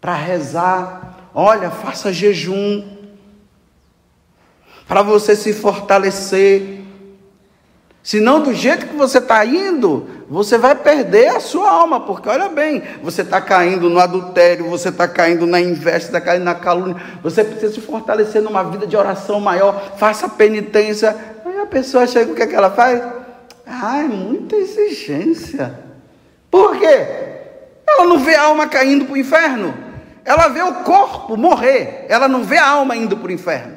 para 0.02 0.16
rezar. 0.16 1.16
Olha, 1.32 1.70
faça 1.70 2.12
jejum 2.12 2.97
para 4.88 5.02
você 5.02 5.36
se 5.36 5.54
fortalecer. 5.54 6.78
Senão, 8.02 8.40
do 8.40 8.54
jeito 8.54 8.86
que 8.88 8.96
você 8.96 9.18
está 9.18 9.44
indo, 9.44 10.08
você 10.30 10.58
vai 10.58 10.74
perder 10.76 11.28
a 11.28 11.42
sua 11.42 11.70
alma, 11.70 12.00
porque 12.00 12.30
olha 12.30 12.48
bem, 12.48 12.82
você 13.04 13.22
está 13.22 13.42
caindo 13.42 13.90
no 13.90 14.00
adultério, 14.00 14.70
você 14.70 14.88
está 14.88 15.10
caindo 15.10 15.46
na 15.46 15.60
inveja, 15.60 15.98
está 15.98 16.22
caindo 16.22 16.46
na 16.46 16.56
calúnia, 16.56 16.96
você 17.22 17.44
precisa 17.44 17.74
se 17.74 17.82
fortalecer 17.82 18.42
numa 18.42 18.64
vida 18.64 18.88
de 18.88 18.96
oração 18.96 19.42
maior, 19.42 19.98
faça 19.98 20.30
penitência. 20.30 21.14
Aí 21.46 21.60
a 21.60 21.66
pessoa 21.66 22.08
chega, 22.08 22.32
o 22.32 22.36
que, 22.36 22.44
é 22.44 22.48
que 22.48 22.56
ela 22.56 22.72
faz? 22.72 23.04
Ah, 23.66 24.00
é 24.00 24.08
muita 24.08 24.56
exigência. 24.56 25.78
Por 26.50 26.78
quê? 26.78 27.08
Ela 27.86 28.06
não 28.06 28.20
vê 28.20 28.36
a 28.36 28.44
alma 28.44 28.68
caindo 28.68 29.04
para 29.04 29.16
o 29.16 29.18
inferno, 29.18 29.74
ela 30.24 30.48
vê 30.48 30.62
o 30.62 30.76
corpo 30.84 31.36
morrer, 31.36 32.06
ela 32.08 32.30
não 32.30 32.44
vê 32.44 32.58
a 32.58 32.70
alma 32.70 32.96
indo 32.96 33.18
para 33.18 33.28
o 33.28 33.32
inferno. 33.34 33.77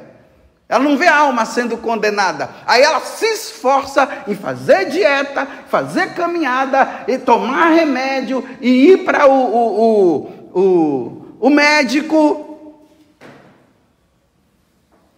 Ela 0.71 0.85
não 0.85 0.95
vê 0.95 1.05
a 1.05 1.17
alma 1.17 1.43
sendo 1.43 1.75
condenada. 1.75 2.49
Aí 2.65 2.81
ela 2.81 3.01
se 3.01 3.25
esforça 3.25 4.07
em 4.25 4.33
fazer 4.33 4.85
dieta, 4.85 5.45
fazer 5.67 6.13
caminhada, 6.13 7.03
e 7.09 7.17
tomar 7.17 7.71
remédio, 7.71 8.47
e 8.61 8.93
ir 8.93 9.03
para 9.03 9.27
o, 9.27 9.33
o, 9.33 9.81
o, 9.81 10.61
o, 10.61 11.25
o 11.41 11.49
médico. 11.49 12.57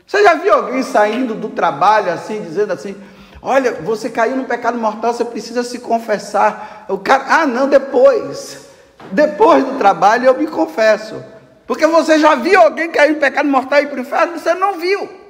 Você 0.07 0.23
já 0.23 0.33
viu 0.33 0.55
alguém 0.55 0.81
saindo 0.81 1.35
do 1.35 1.49
trabalho 1.49 2.11
assim, 2.11 2.41
dizendo 2.41 2.73
assim: 2.73 2.95
Olha, 3.39 3.73
você 3.73 4.09
caiu 4.09 4.35
no 4.35 4.45
pecado 4.45 4.79
mortal, 4.79 5.13
você 5.13 5.23
precisa 5.23 5.61
se 5.61 5.77
confessar. 5.77 6.87
O 6.89 6.97
cara, 6.97 7.25
ah, 7.29 7.45
não, 7.45 7.69
depois. 7.69 8.69
Depois 9.11 9.63
do 9.63 9.77
trabalho 9.77 10.25
eu 10.25 10.35
me 10.35 10.47
confesso. 10.47 11.23
Porque 11.67 11.85
você 11.85 12.17
já 12.17 12.33
viu 12.33 12.59
alguém 12.59 12.89
cair 12.89 13.13
no 13.13 13.19
pecado 13.19 13.47
mortal 13.47 13.81
e 13.81 13.83
ir 13.83 13.87
para 13.89 13.99
o 13.99 14.01
inferno? 14.01 14.39
Você 14.39 14.55
não 14.55 14.79
viu. 14.79 15.22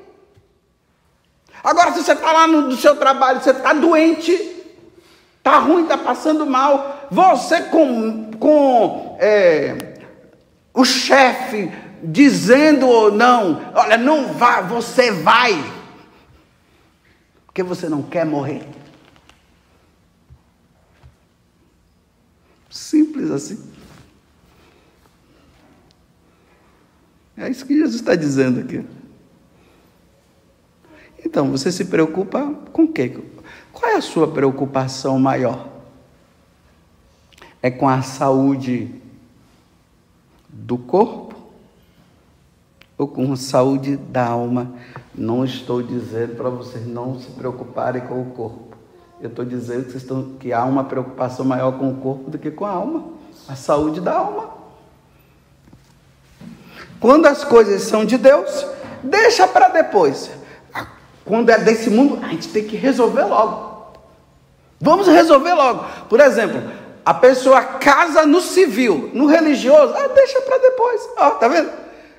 Agora, 1.64 1.94
se 1.94 2.04
você 2.04 2.12
está 2.12 2.32
lá 2.32 2.46
no, 2.46 2.62
no 2.64 2.76
seu 2.76 2.96
trabalho, 2.98 3.42
você 3.42 3.52
está 3.52 3.72
doente, 3.72 4.32
está 5.38 5.60
ruim, 5.60 5.84
está 5.84 5.98
passando 5.98 6.46
mal, 6.46 7.08
você 7.10 7.62
com, 7.62 8.32
com 8.34 9.18
é, 9.20 9.96
o 10.74 10.84
chefe 10.84 11.72
dizendo 12.04 12.86
ou 12.88 13.12
não, 13.12 13.72
olha, 13.74 13.98
não 13.98 14.34
vá, 14.34 14.60
você 14.60 15.10
vai, 15.10 15.54
porque 17.46 17.64
você 17.64 17.88
não 17.88 18.04
quer 18.04 18.26
morrer. 18.26 18.68
Simples 22.70 23.32
assim. 23.32 23.72
É 27.38 27.50
isso 27.50 27.66
que 27.66 27.74
Jesus 27.74 27.96
está 27.96 28.16
dizendo 28.16 28.60
aqui. 28.60 28.86
Então, 31.26 31.50
você 31.52 31.72
se 31.72 31.86
preocupa 31.86 32.54
com 32.72 32.84
o 32.84 32.88
quê? 32.88 33.18
Qual 33.72 33.92
é 33.92 33.96
a 33.96 34.02
sua 34.02 34.28
preocupação 34.28 35.18
maior? 35.18 35.68
É 37.62 37.72
com 37.72 37.88
a 37.88 38.02
saúde 38.02 38.94
do 40.50 40.78
corpo 40.78 41.34
ou 42.98 43.08
com 43.08 43.32
a 43.34 43.38
saúde 43.38 43.98
da 43.98 44.28
alma? 44.28 44.74
Não 45.16 45.46
estou 45.46 45.82
dizendo 45.82 46.36
para 46.36 46.50
vocês 46.50 46.86
não 46.86 47.20
se 47.20 47.32
preocuparem 47.32 48.02
com 48.02 48.22
o 48.22 48.26
corpo. 48.26 48.78
Eu 49.22 49.30
estou 49.30 49.46
dizendo 49.46 49.86
que, 49.86 49.98
estão, 49.98 50.34
que 50.40 50.52
há 50.52 50.66
uma 50.66 50.84
preocupação 50.84 51.46
maior 51.46 51.80
com 51.80 51.90
o 51.90 51.96
corpo 51.96 52.30
do 52.30 52.38
que 52.38 52.52
com 52.52 52.66
a 52.66 52.72
alma. 52.72 53.06
A 53.48 53.56
saúde 53.56 54.02
da 54.02 54.14
alma. 54.14 54.50
Quando 57.00 57.26
as 57.26 57.44
coisas 57.44 57.82
são 57.84 58.06
de 58.06 58.18
Deus, 58.18 58.66
deixa 59.02 59.48
para 59.48 59.70
depois. 59.70 60.30
Quando 61.26 61.50
é 61.50 61.58
desse 61.58 61.90
mundo, 61.90 62.20
a 62.24 62.30
gente 62.30 62.50
tem 62.50 62.64
que 62.64 62.76
resolver 62.76 63.24
logo. 63.24 63.94
Vamos 64.80 65.08
resolver 65.08 65.54
logo. 65.54 65.86
Por 66.10 66.20
exemplo, 66.20 66.62
a 67.06 67.14
pessoa 67.14 67.62
casa 67.62 68.26
no 68.26 68.42
civil, 68.42 69.10
no 69.14 69.26
religioso, 69.26 69.94
ah, 69.94 70.08
deixa 70.10 70.42
para 70.42 70.58
depois. 70.58 71.02
Ó, 71.18 71.30
tá 71.32 71.48
vendo? 71.48 71.70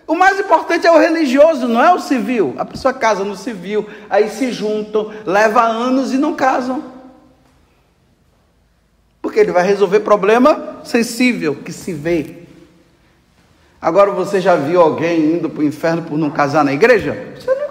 O 0.07 0.15
mais 0.15 0.39
importante 0.39 0.87
é 0.87 0.91
o 0.91 0.99
religioso, 0.99 1.67
não 1.67 1.83
é 1.83 1.93
o 1.93 1.99
civil. 1.99 2.55
A 2.59 2.65
pessoa 2.65 2.93
casa 2.93 3.25
no 3.25 3.37
civil, 3.37 3.87
aí 4.11 4.29
se 4.29 4.53
juntam, 4.53 5.11
leva 5.25 5.63
anos 5.63 6.13
e 6.13 6.19
não 6.19 6.35
casam. 6.35 6.85
Porque 9.23 9.41
ele 9.41 9.53
vai 9.53 9.67
resolver 9.67 10.01
problema 10.01 10.81
sensível 10.85 11.55
que 11.57 11.73
se 11.73 11.93
vê. 11.95 12.45
Agora 13.81 14.11
você 14.11 14.41
já 14.41 14.57
viu 14.57 14.81
alguém 14.81 15.37
indo 15.37 15.49
para 15.49 15.61
o 15.61 15.65
inferno 15.65 16.03
por 16.03 16.19
não 16.19 16.31
casar 16.31 16.65
na 16.65 16.73
igreja? 16.73 17.33
Você 17.35 17.55
nunca 17.55 17.64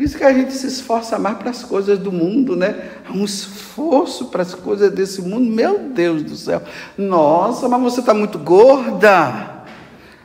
Por 0.00 0.04
isso 0.04 0.16
que 0.16 0.24
a 0.24 0.32
gente 0.32 0.54
se 0.54 0.66
esforça 0.66 1.18
mais 1.18 1.36
para 1.36 1.50
as 1.50 1.62
coisas 1.62 1.98
do 1.98 2.10
mundo, 2.10 2.56
né? 2.56 2.90
Um 3.10 3.22
esforço 3.22 4.28
para 4.28 4.40
as 4.40 4.54
coisas 4.54 4.90
desse 4.90 5.20
mundo. 5.20 5.44
Meu 5.44 5.78
Deus 5.78 6.22
do 6.22 6.36
céu. 6.36 6.62
Nossa, 6.96 7.68
mas 7.68 7.82
você 7.82 8.00
está 8.00 8.14
muito 8.14 8.38
gorda. 8.38 9.62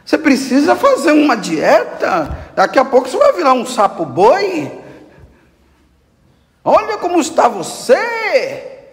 Você 0.05 0.17
precisa 0.17 0.77
fazer 0.77 1.11
uma 1.11 1.35
dieta. 1.35 2.53
Daqui 2.55 2.79
a 2.79 2.85
pouco 2.85 3.09
você 3.09 3.17
vai 3.17 3.33
virar 3.33 3.51
um 3.51 3.65
sapo 3.65 4.05
boi. 4.05 4.71
Olha 6.63 6.97
como 6.97 7.19
está 7.19 7.49
você. 7.49 8.87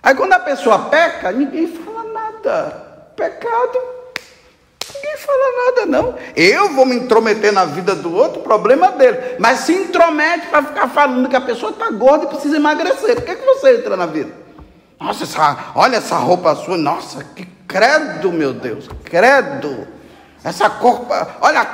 Aí 0.00 0.14
quando 0.14 0.34
a 0.34 0.38
pessoa 0.38 0.88
peca, 0.88 1.32
ninguém 1.32 1.66
fala 1.66 2.04
nada. 2.12 3.10
Pecado 3.16 3.93
Ninguém 5.24 5.26
fala 5.26 5.66
nada, 5.66 5.86
não. 5.86 6.14
Eu 6.36 6.74
vou 6.74 6.84
me 6.84 6.96
intrometer 6.96 7.52
na 7.52 7.64
vida 7.64 7.94
do 7.94 8.14
outro, 8.14 8.42
problema 8.42 8.92
dele. 8.92 9.36
Mas 9.38 9.60
se 9.60 9.72
intromete 9.72 10.46
para 10.48 10.62
ficar 10.62 10.88
falando 10.88 11.28
que 11.28 11.36
a 11.36 11.40
pessoa 11.40 11.72
está 11.72 11.90
gorda 11.90 12.24
e 12.24 12.28
precisa 12.28 12.56
emagrecer. 12.56 13.16
Por 13.16 13.24
que, 13.24 13.36
que 13.36 13.46
você 13.46 13.76
entra 13.76 13.96
na 13.96 14.06
vida? 14.06 14.32
Nossa, 15.00 15.24
essa, 15.24 15.72
olha 15.74 15.96
essa 15.96 16.16
roupa 16.16 16.54
sua. 16.54 16.76
Nossa, 16.76 17.24
que 17.24 17.46
credo, 17.66 18.32
meu 18.32 18.52
Deus. 18.52 18.88
Credo. 19.04 19.88
Essa 20.42 20.68
cor, 20.68 21.06
olha, 21.40 21.66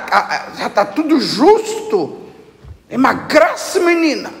já 0.57 0.67
está 0.67 0.85
tudo 0.85 1.19
justo. 1.19 2.21
Emagrece, 2.89 3.79
menina. 3.79 4.40